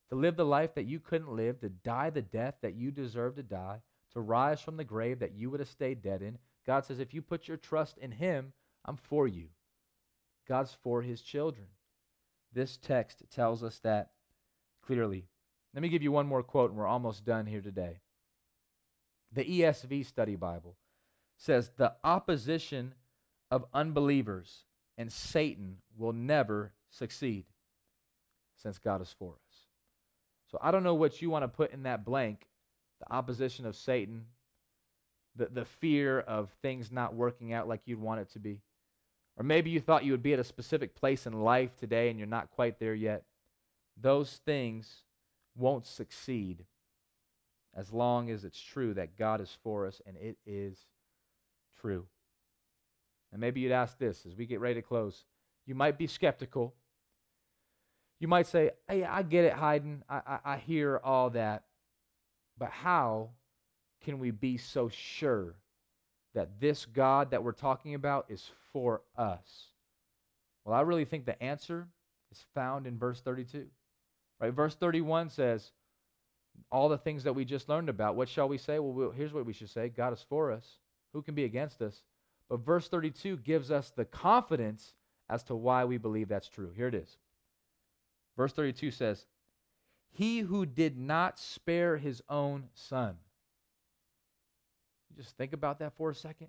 to 0.08 0.14
live 0.14 0.36
the 0.36 0.44
life 0.44 0.74
that 0.74 0.86
you 0.86 1.00
couldn't 1.00 1.34
live, 1.34 1.60
to 1.60 1.68
die 1.68 2.10
the 2.10 2.22
death 2.22 2.54
that 2.62 2.74
you 2.74 2.90
deserve 2.90 3.36
to 3.36 3.42
die, 3.42 3.80
to 4.12 4.20
rise 4.20 4.60
from 4.60 4.76
the 4.76 4.84
grave 4.84 5.18
that 5.20 5.34
you 5.34 5.50
would 5.50 5.60
have 5.60 5.68
stayed 5.68 6.02
dead 6.02 6.22
in. 6.22 6.38
God 6.66 6.84
says, 6.84 7.00
if 7.00 7.14
you 7.14 7.22
put 7.22 7.48
your 7.48 7.56
trust 7.56 7.98
in 7.98 8.12
him, 8.12 8.52
I'm 8.84 8.96
for 8.96 9.26
you. 9.26 9.48
God's 10.48 10.76
for 10.82 11.02
his 11.02 11.20
children. 11.20 11.66
This 12.52 12.76
text 12.76 13.22
tells 13.30 13.62
us 13.62 13.78
that 13.80 14.10
clearly. 14.84 15.26
Let 15.74 15.82
me 15.82 15.88
give 15.88 16.02
you 16.02 16.12
one 16.12 16.26
more 16.26 16.42
quote, 16.42 16.70
and 16.70 16.78
we're 16.78 16.86
almost 16.86 17.24
done 17.24 17.46
here 17.46 17.62
today. 17.62 18.00
The 19.32 19.44
ESV 19.44 20.04
Study 20.04 20.36
Bible 20.36 20.76
says, 21.38 21.70
The 21.76 21.94
opposition 22.04 22.94
of 23.50 23.64
unbelievers 23.72 24.64
and 24.98 25.10
Satan 25.10 25.78
will 25.96 26.12
never 26.12 26.72
succeed 26.90 27.46
since 28.62 28.78
God 28.78 29.00
is 29.00 29.14
for 29.18 29.32
us. 29.32 29.56
So 30.50 30.58
I 30.60 30.70
don't 30.70 30.82
know 30.82 30.94
what 30.94 31.22
you 31.22 31.30
want 31.30 31.44
to 31.44 31.48
put 31.48 31.72
in 31.72 31.84
that 31.84 32.04
blank 32.04 32.46
the 33.00 33.12
opposition 33.12 33.66
of 33.66 33.74
Satan, 33.74 34.26
the, 35.34 35.46
the 35.46 35.64
fear 35.64 36.20
of 36.20 36.50
things 36.62 36.92
not 36.92 37.14
working 37.14 37.52
out 37.52 37.66
like 37.66 37.80
you'd 37.84 38.00
want 38.00 38.20
it 38.20 38.30
to 38.32 38.38
be. 38.38 38.60
Or 39.36 39.44
maybe 39.44 39.70
you 39.70 39.80
thought 39.80 40.04
you 40.04 40.12
would 40.12 40.22
be 40.22 40.34
at 40.34 40.38
a 40.38 40.44
specific 40.44 40.94
place 40.94 41.26
in 41.26 41.32
life 41.32 41.76
today 41.76 42.10
and 42.10 42.18
you're 42.18 42.28
not 42.28 42.50
quite 42.50 42.78
there 42.78 42.94
yet. 42.94 43.24
Those 44.00 44.40
things 44.44 45.04
won't 45.56 45.86
succeed 45.86 46.64
as 47.74 47.92
long 47.92 48.30
as 48.30 48.44
it's 48.44 48.60
true 48.60 48.94
that 48.94 49.16
God 49.16 49.40
is 49.40 49.56
for 49.62 49.86
us, 49.86 50.00
and 50.06 50.16
it 50.16 50.36
is 50.44 50.78
true. 51.80 52.06
And 53.32 53.40
maybe 53.40 53.60
you'd 53.60 53.72
ask 53.72 53.98
this 53.98 54.26
as 54.26 54.36
we 54.36 54.44
get 54.44 54.60
ready 54.60 54.74
to 54.74 54.82
close. 54.82 55.24
You 55.66 55.74
might 55.74 55.96
be 55.96 56.06
skeptical. 56.06 56.74
You 58.20 58.28
might 58.28 58.46
say, 58.46 58.72
Hey, 58.88 59.04
I 59.04 59.22
get 59.22 59.46
it, 59.46 59.54
Hayden. 59.54 60.04
I, 60.08 60.20
I, 60.26 60.38
I 60.44 60.56
hear 60.58 61.00
all 61.02 61.30
that. 61.30 61.64
But 62.58 62.70
how 62.70 63.30
can 64.04 64.18
we 64.18 64.30
be 64.30 64.58
so 64.58 64.90
sure 64.90 65.54
that 66.34 66.60
this 66.60 66.86
God 66.86 67.30
that 67.30 67.42
we're 67.42 67.52
talking 67.52 67.94
about 67.94 68.26
is 68.28 68.50
for 68.72 69.02
us? 69.16 69.66
Well, 70.64 70.74
I 70.74 70.82
really 70.82 71.04
think 71.04 71.26
the 71.26 71.42
answer 71.42 71.88
is 72.30 72.44
found 72.54 72.86
in 72.86 72.98
verse 72.98 73.20
32. 73.20 73.66
Right? 74.40 74.52
Verse 74.52 74.74
31 74.74 75.30
says, 75.30 75.72
all 76.70 76.88
the 76.88 76.98
things 76.98 77.24
that 77.24 77.34
we 77.34 77.44
just 77.44 77.68
learned 77.68 77.88
about. 77.88 78.16
What 78.16 78.28
shall 78.28 78.48
we 78.48 78.58
say? 78.58 78.78
Well, 78.78 79.10
here's 79.10 79.32
what 79.32 79.46
we 79.46 79.52
should 79.52 79.70
say 79.70 79.88
God 79.88 80.12
is 80.12 80.24
for 80.28 80.50
us. 80.50 80.78
Who 81.12 81.22
can 81.22 81.34
be 81.34 81.44
against 81.44 81.82
us? 81.82 82.02
But 82.48 82.64
verse 82.64 82.88
32 82.88 83.38
gives 83.38 83.70
us 83.70 83.90
the 83.90 84.04
confidence 84.04 84.94
as 85.28 85.42
to 85.44 85.54
why 85.54 85.84
we 85.84 85.98
believe 85.98 86.28
that's 86.28 86.48
true. 86.48 86.72
Here 86.74 86.88
it 86.88 86.94
is. 86.94 87.16
Verse 88.36 88.52
32 88.52 88.90
says, 88.90 89.26
He 90.10 90.40
who 90.40 90.66
did 90.66 90.98
not 90.98 91.38
spare 91.38 91.96
his 91.96 92.22
own 92.28 92.68
son. 92.74 93.16
Just 95.16 95.36
think 95.36 95.52
about 95.52 95.78
that 95.80 95.94
for 95.96 96.10
a 96.10 96.14
second. 96.14 96.48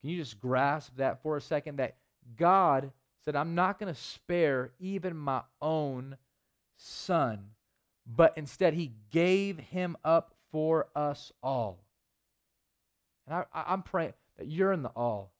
Can 0.00 0.10
you 0.10 0.18
just 0.18 0.40
grasp 0.40 0.96
that 0.96 1.22
for 1.22 1.36
a 1.36 1.40
second? 1.40 1.76
That 1.76 1.96
God 2.36 2.92
said, 3.24 3.36
I'm 3.36 3.54
not 3.54 3.78
going 3.78 3.92
to 3.92 3.98
spare 3.98 4.72
even 4.78 5.16
my 5.16 5.42
own 5.60 6.16
son, 6.76 7.50
but 8.06 8.34
instead 8.36 8.74
he 8.74 8.92
gave 9.10 9.58
him 9.58 9.96
up 10.04 10.34
for 10.52 10.88
us 10.94 11.32
all. 11.42 11.84
And 13.26 13.44
I, 13.52 13.72
am 13.72 13.82
praying 13.82 14.12
that 14.36 14.46
you're 14.46 14.72
in 14.72 14.82
the 14.82 14.90
all. 14.90 15.32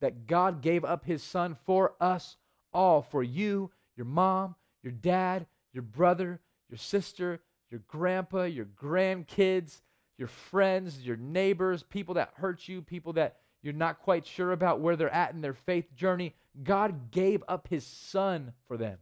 That 0.00 0.26
God 0.26 0.62
gave 0.62 0.84
up 0.84 1.04
his 1.04 1.22
son 1.22 1.56
for 1.64 1.94
us 2.00 2.36
all, 2.72 3.02
for 3.02 3.22
you, 3.22 3.70
your 3.96 4.06
mom, 4.06 4.54
your 4.82 4.92
dad, 4.92 5.46
your 5.72 5.82
brother, 5.82 6.40
your 6.68 6.78
sister, 6.78 7.40
your 7.70 7.82
grandpa, 7.88 8.44
your 8.44 8.66
grandkids, 8.66 9.80
your 10.18 10.28
friends, 10.28 11.02
your 11.02 11.16
neighbors, 11.16 11.82
people 11.82 12.14
that 12.14 12.32
hurt 12.36 12.68
you, 12.68 12.82
people 12.82 13.14
that 13.14 13.36
you're 13.62 13.72
not 13.72 14.02
quite 14.02 14.26
sure 14.26 14.52
about 14.52 14.80
where 14.80 14.96
they're 14.96 15.14
at 15.14 15.32
in 15.32 15.40
their 15.40 15.54
faith 15.54 15.94
journey. 15.94 16.34
God 16.62 17.10
gave 17.10 17.42
up 17.48 17.68
his 17.68 17.86
son 17.86 18.52
for 18.66 18.76
them. 18.76 18.98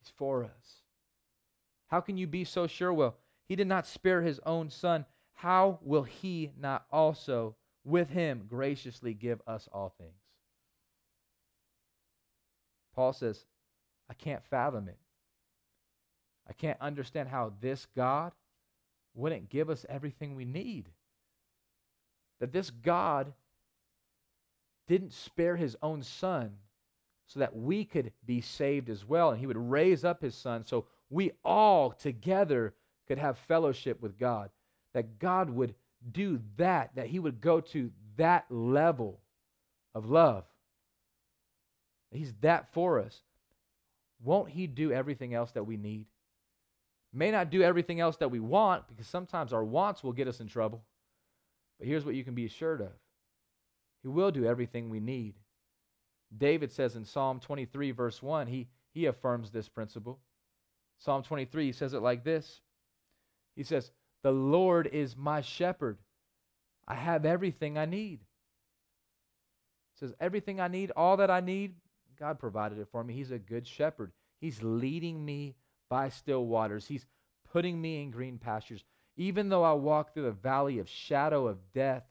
He's 0.00 0.12
for 0.16 0.44
us. 0.44 0.82
How 1.88 2.00
can 2.00 2.16
you 2.16 2.26
be 2.26 2.44
so 2.44 2.66
sure? 2.66 2.92
Well, 2.92 3.16
he 3.48 3.56
did 3.56 3.66
not 3.66 3.86
spare 3.86 4.22
his 4.22 4.40
own 4.46 4.70
son 4.70 5.04
how 5.40 5.78
will 5.80 6.02
he 6.02 6.50
not 6.60 6.84
also 6.92 7.56
with 7.82 8.10
him 8.10 8.44
graciously 8.46 9.14
give 9.14 9.40
us 9.46 9.70
all 9.72 9.94
things? 9.96 10.20
Paul 12.94 13.14
says, 13.14 13.46
I 14.10 14.12
can't 14.12 14.44
fathom 14.44 14.86
it. 14.86 14.98
I 16.46 16.52
can't 16.52 16.78
understand 16.78 17.30
how 17.30 17.54
this 17.58 17.86
God 17.96 18.32
wouldn't 19.14 19.48
give 19.48 19.70
us 19.70 19.86
everything 19.88 20.34
we 20.34 20.44
need. 20.44 20.88
That 22.40 22.52
this 22.52 22.70
God 22.70 23.32
didn't 24.88 25.12
spare 25.12 25.56
his 25.56 25.76
own 25.82 26.02
son 26.02 26.52
so 27.26 27.40
that 27.40 27.54
we 27.54 27.84
could 27.84 28.12
be 28.26 28.40
saved 28.40 28.90
as 28.90 29.04
well. 29.04 29.30
And 29.30 29.38
he 29.38 29.46
would 29.46 29.56
raise 29.56 30.04
up 30.04 30.22
his 30.22 30.34
son 30.34 30.64
so 30.64 30.86
we 31.10 31.32
all 31.44 31.92
together 31.92 32.74
could 33.06 33.18
have 33.18 33.38
fellowship 33.38 34.00
with 34.00 34.18
God. 34.18 34.50
That 34.94 35.18
God 35.18 35.50
would 35.50 35.74
do 36.10 36.40
that, 36.56 36.90
that 36.96 37.06
he 37.06 37.18
would 37.18 37.40
go 37.40 37.60
to 37.60 37.90
that 38.16 38.46
level 38.50 39.20
of 39.94 40.10
love. 40.10 40.44
He's 42.10 42.34
that 42.40 42.72
for 42.72 42.98
us. 42.98 43.20
Won't 44.22 44.50
he 44.50 44.66
do 44.66 44.92
everything 44.92 45.34
else 45.34 45.52
that 45.52 45.64
we 45.64 45.76
need? 45.76 46.06
May 47.12 47.30
not 47.30 47.50
do 47.50 47.62
everything 47.62 48.00
else 48.00 48.16
that 48.18 48.30
we 48.30 48.40
want 48.40 48.86
because 48.88 49.06
sometimes 49.06 49.52
our 49.52 49.64
wants 49.64 50.04
will 50.04 50.12
get 50.12 50.28
us 50.28 50.40
in 50.40 50.46
trouble. 50.46 50.84
But 51.78 51.88
here's 51.88 52.04
what 52.04 52.14
you 52.14 52.24
can 52.24 52.34
be 52.34 52.46
assured 52.46 52.80
of 52.80 52.92
He 54.02 54.08
will 54.08 54.30
do 54.30 54.44
everything 54.44 54.90
we 54.90 55.00
need. 55.00 55.34
David 56.36 56.70
says 56.70 56.94
in 56.94 57.04
Psalm 57.04 57.40
23, 57.40 57.90
verse 57.90 58.22
1, 58.22 58.46
he, 58.46 58.68
he 58.92 59.06
affirms 59.06 59.50
this 59.50 59.68
principle. 59.68 60.20
Psalm 60.98 61.22
23, 61.24 61.66
he 61.66 61.72
says 61.72 61.92
it 61.92 62.02
like 62.02 62.22
this 62.22 62.60
He 63.56 63.64
says, 63.64 63.90
The 64.22 64.30
Lord 64.30 64.86
is 64.86 65.16
my 65.16 65.40
shepherd. 65.40 65.98
I 66.86 66.94
have 66.94 67.24
everything 67.24 67.76
I 67.78 67.86
need. 67.86 68.20
He 69.94 70.06
says, 70.06 70.14
Everything 70.20 70.60
I 70.60 70.68
need, 70.68 70.92
all 70.92 71.16
that 71.16 71.30
I 71.30 71.40
need, 71.40 71.74
God 72.18 72.38
provided 72.38 72.78
it 72.78 72.88
for 72.92 73.02
me. 73.02 73.14
He's 73.14 73.32
a 73.32 73.38
good 73.38 73.66
shepherd. 73.66 74.12
He's 74.40 74.62
leading 74.62 75.24
me 75.24 75.56
by 75.90 76.08
still 76.08 76.46
waters. 76.46 76.86
He's 76.86 77.04
putting 77.52 77.78
me 77.80 78.02
in 78.02 78.10
green 78.10 78.38
pastures. 78.38 78.82
Even 79.16 79.50
though 79.50 79.64
I 79.64 79.72
walk 79.72 80.14
through 80.14 80.22
the 80.22 80.30
valley 80.30 80.78
of 80.78 80.88
shadow 80.88 81.46
of 81.46 81.58
death, 81.74 82.04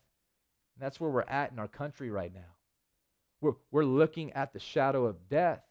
that's 0.79 0.99
where 0.99 1.09
we're 1.09 1.21
at 1.21 1.51
in 1.51 1.57
our 1.57 1.67
country 1.67 2.11
right 2.11 2.33
now. 2.33 2.41
We're, 3.41 3.53
we're 3.71 3.85
looking 3.85 4.33
at 4.33 4.53
the 4.53 4.59
shadow 4.59 5.05
of 5.05 5.27
death. 5.29 5.63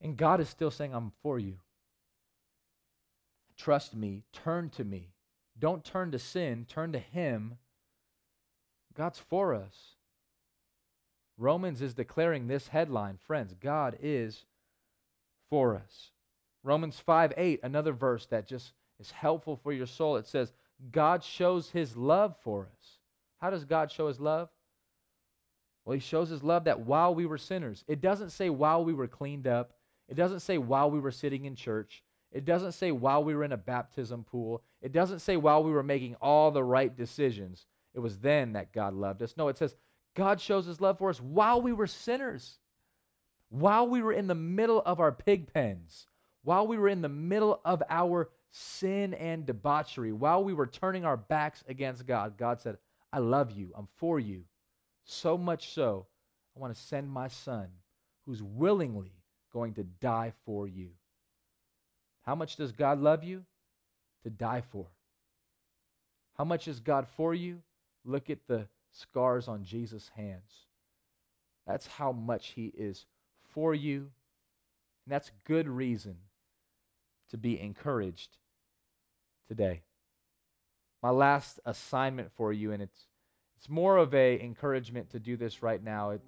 And 0.00 0.16
God 0.16 0.40
is 0.40 0.48
still 0.48 0.72
saying, 0.72 0.92
I'm 0.92 1.12
for 1.22 1.38
you. 1.38 1.58
Trust 3.56 3.94
me. 3.94 4.24
Turn 4.32 4.70
to 4.70 4.82
me. 4.82 5.12
Don't 5.58 5.84
turn 5.84 6.10
to 6.10 6.18
sin, 6.18 6.66
turn 6.68 6.92
to 6.92 6.98
Him. 6.98 7.58
God's 8.94 9.18
for 9.18 9.54
us. 9.54 9.96
Romans 11.38 11.80
is 11.80 11.94
declaring 11.94 12.46
this 12.46 12.68
headline, 12.68 13.16
friends 13.16 13.54
God 13.54 13.96
is 14.00 14.44
for 15.52 15.76
us. 15.76 16.12
Romans 16.62 16.98
5 16.98 17.34
8, 17.36 17.60
another 17.62 17.92
verse 17.92 18.24
that 18.30 18.46
just 18.46 18.72
is 18.98 19.10
helpful 19.10 19.54
for 19.54 19.70
your 19.70 19.84
soul. 19.84 20.16
It 20.16 20.26
says, 20.26 20.50
God 20.90 21.22
shows 21.22 21.68
his 21.68 21.94
love 21.94 22.34
for 22.42 22.62
us. 22.62 22.98
How 23.36 23.50
does 23.50 23.66
God 23.66 23.92
show 23.92 24.08
his 24.08 24.18
love? 24.18 24.48
Well, 25.84 25.92
he 25.92 26.00
shows 26.00 26.30
his 26.30 26.42
love 26.42 26.64
that 26.64 26.80
while 26.80 27.14
we 27.14 27.26
were 27.26 27.36
sinners, 27.36 27.84
it 27.86 28.00
doesn't 28.00 28.30
say 28.30 28.48
while 28.48 28.82
we 28.82 28.94
were 28.94 29.06
cleaned 29.06 29.46
up, 29.46 29.74
it 30.08 30.14
doesn't 30.14 30.40
say 30.40 30.56
while 30.56 30.90
we 30.90 31.00
were 31.00 31.10
sitting 31.10 31.44
in 31.44 31.54
church, 31.54 32.02
it 32.30 32.46
doesn't 32.46 32.72
say 32.72 32.90
while 32.90 33.22
we 33.22 33.34
were 33.34 33.44
in 33.44 33.52
a 33.52 33.58
baptism 33.58 34.24
pool, 34.24 34.62
it 34.80 34.92
doesn't 34.92 35.18
say 35.18 35.36
while 35.36 35.62
we 35.62 35.72
were 35.72 35.82
making 35.82 36.14
all 36.14 36.50
the 36.50 36.64
right 36.64 36.96
decisions. 36.96 37.66
It 37.92 38.00
was 38.00 38.20
then 38.20 38.54
that 38.54 38.72
God 38.72 38.94
loved 38.94 39.20
us. 39.20 39.34
No, 39.36 39.48
it 39.48 39.58
says 39.58 39.76
God 40.16 40.40
shows 40.40 40.64
his 40.64 40.80
love 40.80 40.96
for 40.96 41.10
us 41.10 41.20
while 41.20 41.60
we 41.60 41.74
were 41.74 41.86
sinners, 41.86 42.58
while 43.52 43.86
we 43.86 44.00
were 44.00 44.14
in 44.14 44.28
the 44.28 44.34
middle 44.34 44.80
of 44.86 44.98
our 44.98 45.12
pig 45.12 45.52
pens, 45.52 46.06
while 46.42 46.66
we 46.66 46.78
were 46.78 46.88
in 46.88 47.02
the 47.02 47.08
middle 47.08 47.60
of 47.66 47.82
our 47.90 48.30
sin 48.50 49.12
and 49.12 49.44
debauchery, 49.44 50.10
while 50.10 50.42
we 50.42 50.54
were 50.54 50.66
turning 50.66 51.04
our 51.04 51.18
backs 51.18 51.62
against 51.68 52.06
God. 52.06 52.38
God 52.38 52.62
said, 52.62 52.78
I 53.12 53.18
love 53.18 53.50
you, 53.50 53.70
I'm 53.76 53.88
for 53.96 54.18
you. 54.18 54.44
So 55.04 55.36
much 55.36 55.74
so, 55.74 56.06
I 56.56 56.60
want 56.60 56.74
to 56.74 56.80
send 56.80 57.10
my 57.10 57.28
son 57.28 57.68
who's 58.24 58.42
willingly 58.42 59.12
going 59.52 59.74
to 59.74 59.84
die 59.84 60.32
for 60.46 60.66
you. 60.66 60.88
How 62.22 62.34
much 62.34 62.56
does 62.56 62.72
God 62.72 63.00
love 63.00 63.22
you? 63.22 63.44
To 64.22 64.30
die 64.30 64.62
for. 64.70 64.86
How 66.38 66.44
much 66.44 66.68
is 66.68 66.80
God 66.80 67.06
for 67.16 67.34
you? 67.34 67.58
Look 68.02 68.30
at 68.30 68.46
the 68.48 68.66
scars 68.92 69.46
on 69.46 69.62
Jesus' 69.62 70.10
hands. 70.16 70.68
That's 71.66 71.86
how 71.86 72.12
much 72.12 72.48
he 72.48 72.72
is 72.74 73.04
for 73.52 73.74
you. 73.74 74.10
And 75.04 75.12
that's 75.12 75.30
good 75.44 75.68
reason 75.68 76.16
to 77.30 77.38
be 77.38 77.60
encouraged 77.60 78.36
today. 79.48 79.82
My 81.02 81.10
last 81.10 81.60
assignment 81.66 82.30
for 82.36 82.52
you, 82.52 82.72
and 82.72 82.82
it's 82.82 83.06
it's 83.56 83.68
more 83.68 83.96
of 83.96 84.12
a 84.14 84.40
encouragement 84.40 85.10
to 85.10 85.20
do 85.20 85.36
this 85.36 85.62
right 85.62 85.82
now. 85.82 86.10
It, 86.10 86.20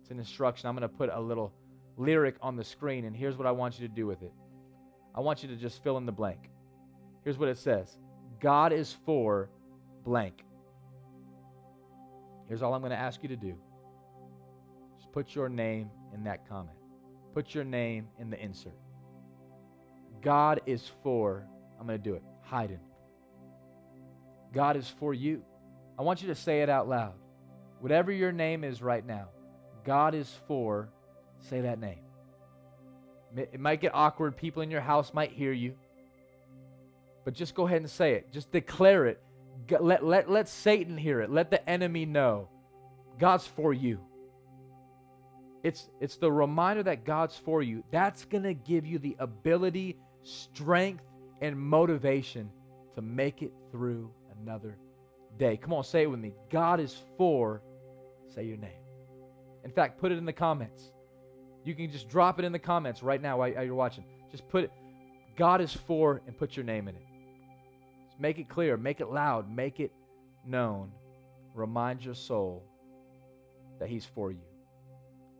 it's 0.00 0.10
an 0.10 0.18
instruction. 0.18 0.68
I'm 0.68 0.74
going 0.74 0.82
to 0.82 0.88
put 0.88 1.08
a 1.12 1.20
little 1.20 1.52
lyric 1.96 2.36
on 2.42 2.56
the 2.56 2.64
screen, 2.64 3.04
and 3.04 3.16
here's 3.16 3.36
what 3.36 3.46
I 3.46 3.52
want 3.52 3.78
you 3.78 3.86
to 3.86 3.94
do 3.94 4.06
with 4.06 4.22
it. 4.22 4.32
I 5.14 5.20
want 5.20 5.42
you 5.42 5.48
to 5.48 5.56
just 5.56 5.82
fill 5.82 5.98
in 5.98 6.06
the 6.06 6.12
blank. 6.12 6.50
Here's 7.22 7.38
what 7.38 7.48
it 7.48 7.58
says 7.58 7.96
God 8.40 8.72
is 8.72 8.96
for 9.04 9.50
blank. 10.04 10.44
Here's 12.48 12.62
all 12.62 12.74
I'm 12.74 12.82
going 12.82 12.90
to 12.90 12.96
ask 12.98 13.22
you 13.22 13.28
to 13.30 13.36
do 13.36 13.54
put 15.14 15.36
your 15.36 15.48
name 15.48 15.88
in 16.12 16.24
that 16.24 16.46
comment, 16.48 16.76
put 17.34 17.54
your 17.54 17.62
name 17.62 18.08
in 18.18 18.30
the 18.30 18.38
insert. 18.42 18.74
God 20.20 20.60
is 20.66 20.90
for, 21.04 21.46
I'm 21.78 21.86
going 21.86 21.98
to 21.98 22.02
do 22.02 22.16
it, 22.16 22.22
Hayden. 22.50 22.80
God 24.52 24.76
is 24.76 24.88
for 24.98 25.14
you. 25.14 25.44
I 25.96 26.02
want 26.02 26.20
you 26.20 26.28
to 26.28 26.34
say 26.34 26.62
it 26.62 26.68
out 26.68 26.88
loud. 26.88 27.14
Whatever 27.78 28.10
your 28.10 28.32
name 28.32 28.64
is 28.64 28.82
right 28.82 29.06
now, 29.06 29.28
God 29.84 30.16
is 30.16 30.28
for, 30.48 30.88
say 31.38 31.60
that 31.60 31.78
name. 31.78 32.00
It 33.36 33.60
might 33.60 33.80
get 33.80 33.94
awkward. 33.94 34.36
People 34.36 34.62
in 34.62 34.70
your 34.70 34.80
house 34.80 35.14
might 35.14 35.30
hear 35.30 35.52
you. 35.52 35.74
But 37.24 37.34
just 37.34 37.54
go 37.54 37.66
ahead 37.66 37.82
and 37.82 37.90
say 37.90 38.14
it. 38.14 38.32
Just 38.32 38.50
declare 38.50 39.06
it. 39.06 39.22
Let, 39.80 40.04
let, 40.04 40.28
let 40.28 40.48
Satan 40.48 40.96
hear 40.96 41.20
it. 41.20 41.30
Let 41.30 41.50
the 41.50 41.68
enemy 41.68 42.04
know 42.04 42.48
God's 43.18 43.46
for 43.46 43.72
you. 43.72 44.00
It's, 45.64 45.88
it's 45.98 46.16
the 46.16 46.30
reminder 46.30 46.82
that 46.82 47.04
God's 47.04 47.36
for 47.38 47.62
you. 47.62 47.82
That's 47.90 48.26
going 48.26 48.44
to 48.44 48.52
give 48.52 48.84
you 48.84 48.98
the 48.98 49.16
ability, 49.18 49.96
strength, 50.22 51.02
and 51.40 51.58
motivation 51.58 52.50
to 52.94 53.02
make 53.02 53.42
it 53.42 53.50
through 53.72 54.10
another 54.40 54.76
day. 55.38 55.56
Come 55.56 55.72
on, 55.72 55.82
say 55.82 56.02
it 56.02 56.10
with 56.10 56.20
me. 56.20 56.34
God 56.50 56.80
is 56.80 56.94
for, 57.16 57.62
say 58.34 58.44
your 58.44 58.58
name. 58.58 58.70
In 59.64 59.70
fact, 59.70 59.98
put 59.98 60.12
it 60.12 60.18
in 60.18 60.26
the 60.26 60.34
comments. 60.34 60.92
You 61.64 61.74
can 61.74 61.90
just 61.90 62.10
drop 62.10 62.38
it 62.38 62.44
in 62.44 62.52
the 62.52 62.58
comments 62.58 63.02
right 63.02 63.20
now 63.20 63.38
while, 63.38 63.48
you're 63.48 63.74
watching. 63.74 64.04
Just 64.30 64.46
put 64.50 64.64
it, 64.64 64.72
God 65.34 65.62
is 65.62 65.72
for, 65.72 66.20
and 66.26 66.36
put 66.36 66.56
your 66.56 66.64
name 66.64 66.88
in 66.88 66.94
it. 66.94 67.06
Just 68.10 68.20
make 68.20 68.38
it 68.38 68.50
clear, 68.50 68.76
make 68.76 69.00
it 69.00 69.08
loud, 69.08 69.50
make 69.50 69.80
it 69.80 69.92
known. 70.46 70.92
Remind 71.54 72.04
your 72.04 72.14
soul 72.14 72.62
that 73.78 73.88
He's 73.88 74.04
for 74.04 74.30
you. 74.30 74.42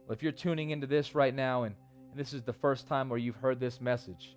Well, 0.06 0.14
if 0.14 0.22
you're 0.22 0.32
tuning 0.32 0.70
into 0.70 0.86
this 0.86 1.14
right 1.14 1.34
now 1.34 1.62
and, 1.62 1.74
and 2.10 2.20
this 2.20 2.34
is 2.34 2.42
the 2.42 2.52
first 2.52 2.86
time 2.86 3.08
where 3.08 3.18
you've 3.18 3.36
heard 3.36 3.58
this 3.58 3.80
message, 3.80 4.36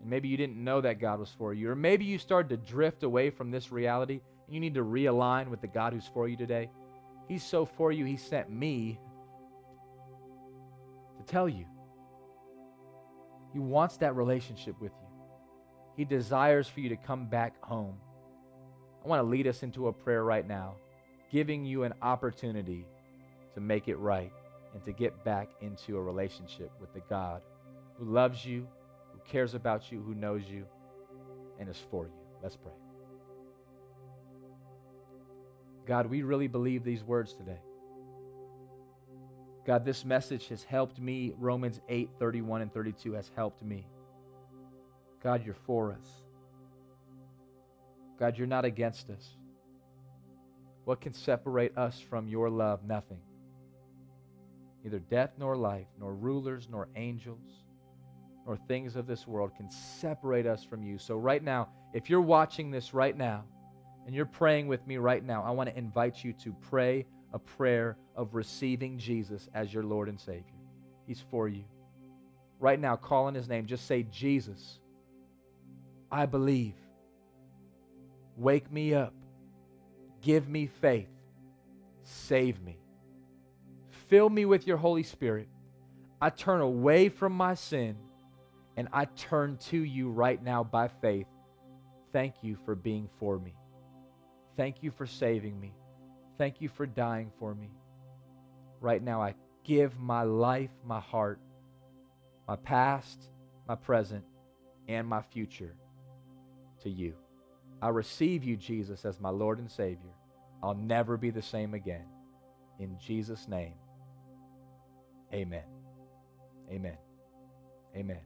and 0.00 0.10
maybe 0.10 0.28
you 0.28 0.36
didn't 0.36 0.62
know 0.62 0.82
that 0.82 1.00
God 1.00 1.18
was 1.18 1.30
for 1.30 1.54
you, 1.54 1.70
or 1.70 1.74
maybe 1.74 2.04
you 2.04 2.18
started 2.18 2.50
to 2.50 2.70
drift 2.70 3.02
away 3.02 3.30
from 3.30 3.50
this 3.50 3.72
reality 3.72 4.20
and 4.46 4.54
you 4.54 4.60
need 4.60 4.74
to 4.74 4.84
realign 4.84 5.48
with 5.48 5.62
the 5.62 5.66
God 5.66 5.94
who's 5.94 6.06
for 6.06 6.28
you 6.28 6.36
today. 6.36 6.68
He's 7.26 7.42
so 7.42 7.64
for 7.64 7.90
you, 7.90 8.04
He 8.04 8.16
sent 8.16 8.50
me 8.50 9.00
to 11.16 11.24
tell 11.24 11.48
you. 11.48 11.64
He 13.52 13.58
wants 13.58 13.96
that 13.98 14.14
relationship 14.14 14.78
with 14.80 14.92
you. 14.92 15.08
He 15.96 16.04
desires 16.04 16.68
for 16.68 16.80
you 16.80 16.90
to 16.90 16.96
come 16.96 17.26
back 17.26 17.62
home. 17.62 17.96
I 19.02 19.08
want 19.08 19.20
to 19.20 19.28
lead 19.28 19.46
us 19.46 19.62
into 19.62 19.88
a 19.88 19.92
prayer 19.92 20.22
right 20.22 20.46
now, 20.46 20.74
giving 21.32 21.64
you 21.64 21.84
an 21.84 21.94
opportunity 22.02 22.86
to 23.54 23.60
make 23.60 23.88
it 23.88 23.96
right 23.96 24.32
and 24.74 24.84
to 24.84 24.92
get 24.92 25.24
back 25.24 25.48
into 25.60 25.96
a 25.96 26.02
relationship 26.02 26.70
with 26.80 26.92
the 26.94 27.00
God 27.08 27.42
who 27.98 28.04
loves 28.04 28.44
you 28.44 28.66
who 29.12 29.30
cares 29.30 29.54
about 29.54 29.90
you, 29.90 30.00
who 30.00 30.14
knows 30.14 30.42
you, 30.48 30.66
and 31.58 31.68
is 31.68 31.82
for 31.90 32.06
you. 32.06 32.12
Let's 32.42 32.56
pray. 32.56 32.72
God, 35.86 36.06
we 36.06 36.22
really 36.22 36.48
believe 36.48 36.84
these 36.84 37.02
words 37.02 37.34
today. 37.34 37.60
God, 39.66 39.84
this 39.84 40.04
message 40.04 40.48
has 40.48 40.62
helped 40.62 40.98
me. 40.98 41.32
Romans 41.38 41.80
8 41.88 42.10
31 42.18 42.62
and 42.62 42.72
32 42.72 43.12
has 43.12 43.30
helped 43.36 43.62
me. 43.62 43.86
God, 45.22 45.44
you're 45.44 45.54
for 45.66 45.92
us. 45.92 46.06
God, 48.18 48.38
you're 48.38 48.46
not 48.46 48.64
against 48.64 49.10
us. 49.10 49.36
What 50.84 51.00
can 51.00 51.12
separate 51.12 51.76
us 51.76 52.00
from 52.00 52.26
your 52.26 52.48
love? 52.48 52.84
Nothing. 52.84 53.20
Neither 54.82 54.98
death 54.98 55.32
nor 55.38 55.56
life, 55.56 55.86
nor 55.98 56.14
rulers, 56.14 56.68
nor 56.70 56.88
angels, 56.96 57.64
nor 58.46 58.56
things 58.56 58.96
of 58.96 59.06
this 59.06 59.26
world 59.26 59.52
can 59.56 59.70
separate 59.70 60.46
us 60.46 60.64
from 60.64 60.82
you. 60.82 60.98
So, 60.98 61.16
right 61.16 61.42
now, 61.42 61.68
if 61.92 62.08
you're 62.08 62.20
watching 62.20 62.70
this 62.70 62.94
right 62.94 63.16
now 63.16 63.44
and 64.06 64.14
you're 64.14 64.26
praying 64.26 64.68
with 64.68 64.86
me 64.86 64.96
right 64.96 65.24
now, 65.24 65.42
I 65.42 65.50
want 65.50 65.68
to 65.68 65.76
invite 65.76 66.24
you 66.24 66.32
to 66.44 66.54
pray 66.68 67.06
a 67.32 67.38
prayer 67.38 67.96
of 68.16 68.34
receiving 68.34 68.98
Jesus 68.98 69.48
as 69.54 69.72
your 69.72 69.84
Lord 69.84 70.08
and 70.08 70.18
Savior. 70.18 70.58
He's 71.06 71.22
for 71.30 71.48
you. 71.48 71.64
Right 72.58 72.80
now, 72.80 72.96
call 72.96 73.28
in 73.28 73.34
His 73.34 73.48
name. 73.48 73.66
Just 73.66 73.86
say, 73.86 74.02
Jesus, 74.04 74.78
I 76.10 76.26
believe. 76.26 76.74
Wake 78.36 78.70
me 78.72 78.94
up. 78.94 79.14
Give 80.22 80.48
me 80.48 80.66
faith. 80.66 81.08
Save 82.02 82.62
me. 82.62 82.78
Fill 84.10 84.28
me 84.28 84.44
with 84.44 84.66
your 84.66 84.76
Holy 84.76 85.04
Spirit. 85.04 85.48
I 86.20 86.30
turn 86.30 86.60
away 86.60 87.08
from 87.08 87.32
my 87.32 87.54
sin 87.54 87.96
and 88.76 88.88
I 88.92 89.04
turn 89.04 89.56
to 89.68 89.78
you 89.78 90.10
right 90.10 90.42
now 90.42 90.64
by 90.64 90.88
faith. 90.88 91.28
Thank 92.12 92.34
you 92.42 92.56
for 92.64 92.74
being 92.74 93.08
for 93.18 93.38
me. 93.38 93.54
Thank 94.56 94.82
you 94.82 94.90
for 94.90 95.06
saving 95.06 95.58
me. 95.58 95.72
Thank 96.38 96.60
you 96.60 96.68
for 96.68 96.86
dying 96.86 97.30
for 97.38 97.54
me. 97.54 97.70
Right 98.80 99.02
now, 99.02 99.22
I 99.22 99.34
give 99.62 99.98
my 99.98 100.24
life, 100.24 100.70
my 100.84 101.00
heart, 101.00 101.38
my 102.48 102.56
past, 102.56 103.30
my 103.68 103.76
present, 103.76 104.24
and 104.88 105.06
my 105.06 105.22
future 105.22 105.76
to 106.82 106.90
you. 106.90 107.14
I 107.80 107.88
receive 107.88 108.42
you, 108.42 108.56
Jesus, 108.56 109.04
as 109.04 109.20
my 109.20 109.30
Lord 109.30 109.58
and 109.58 109.70
Savior. 109.70 110.14
I'll 110.62 110.74
never 110.74 111.16
be 111.16 111.30
the 111.30 111.42
same 111.42 111.74
again. 111.74 112.06
In 112.78 112.98
Jesus' 112.98 113.46
name, 113.46 113.74
amen. 115.32 115.64
Amen. 116.70 116.96
Amen. 117.96 118.20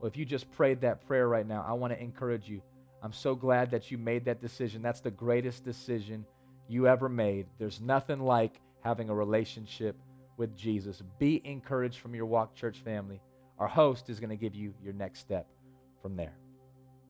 Well, 0.00 0.08
if 0.08 0.16
you 0.16 0.24
just 0.24 0.50
prayed 0.52 0.80
that 0.82 1.06
prayer 1.06 1.28
right 1.28 1.46
now, 1.46 1.64
I 1.66 1.72
want 1.72 1.92
to 1.92 2.00
encourage 2.00 2.48
you. 2.48 2.62
I'm 3.02 3.12
so 3.12 3.34
glad 3.34 3.70
that 3.70 3.90
you 3.90 3.98
made 3.98 4.24
that 4.24 4.40
decision. 4.40 4.82
That's 4.82 5.00
the 5.00 5.10
greatest 5.10 5.64
decision 5.64 6.24
you 6.68 6.88
ever 6.88 7.08
made. 7.08 7.46
There's 7.58 7.80
nothing 7.80 8.20
like 8.20 8.60
having 8.82 9.10
a 9.10 9.14
relationship 9.14 9.96
with 10.36 10.56
Jesus. 10.56 11.02
Be 11.18 11.40
encouraged 11.44 11.98
from 11.98 12.14
your 12.14 12.26
Walk 12.26 12.54
Church 12.54 12.80
family. 12.80 13.20
Our 13.58 13.68
host 13.68 14.10
is 14.10 14.20
going 14.20 14.30
to 14.30 14.36
give 14.36 14.54
you 14.54 14.74
your 14.82 14.92
next 14.92 15.20
step 15.20 15.46
from 16.02 16.16
there. 16.16 16.34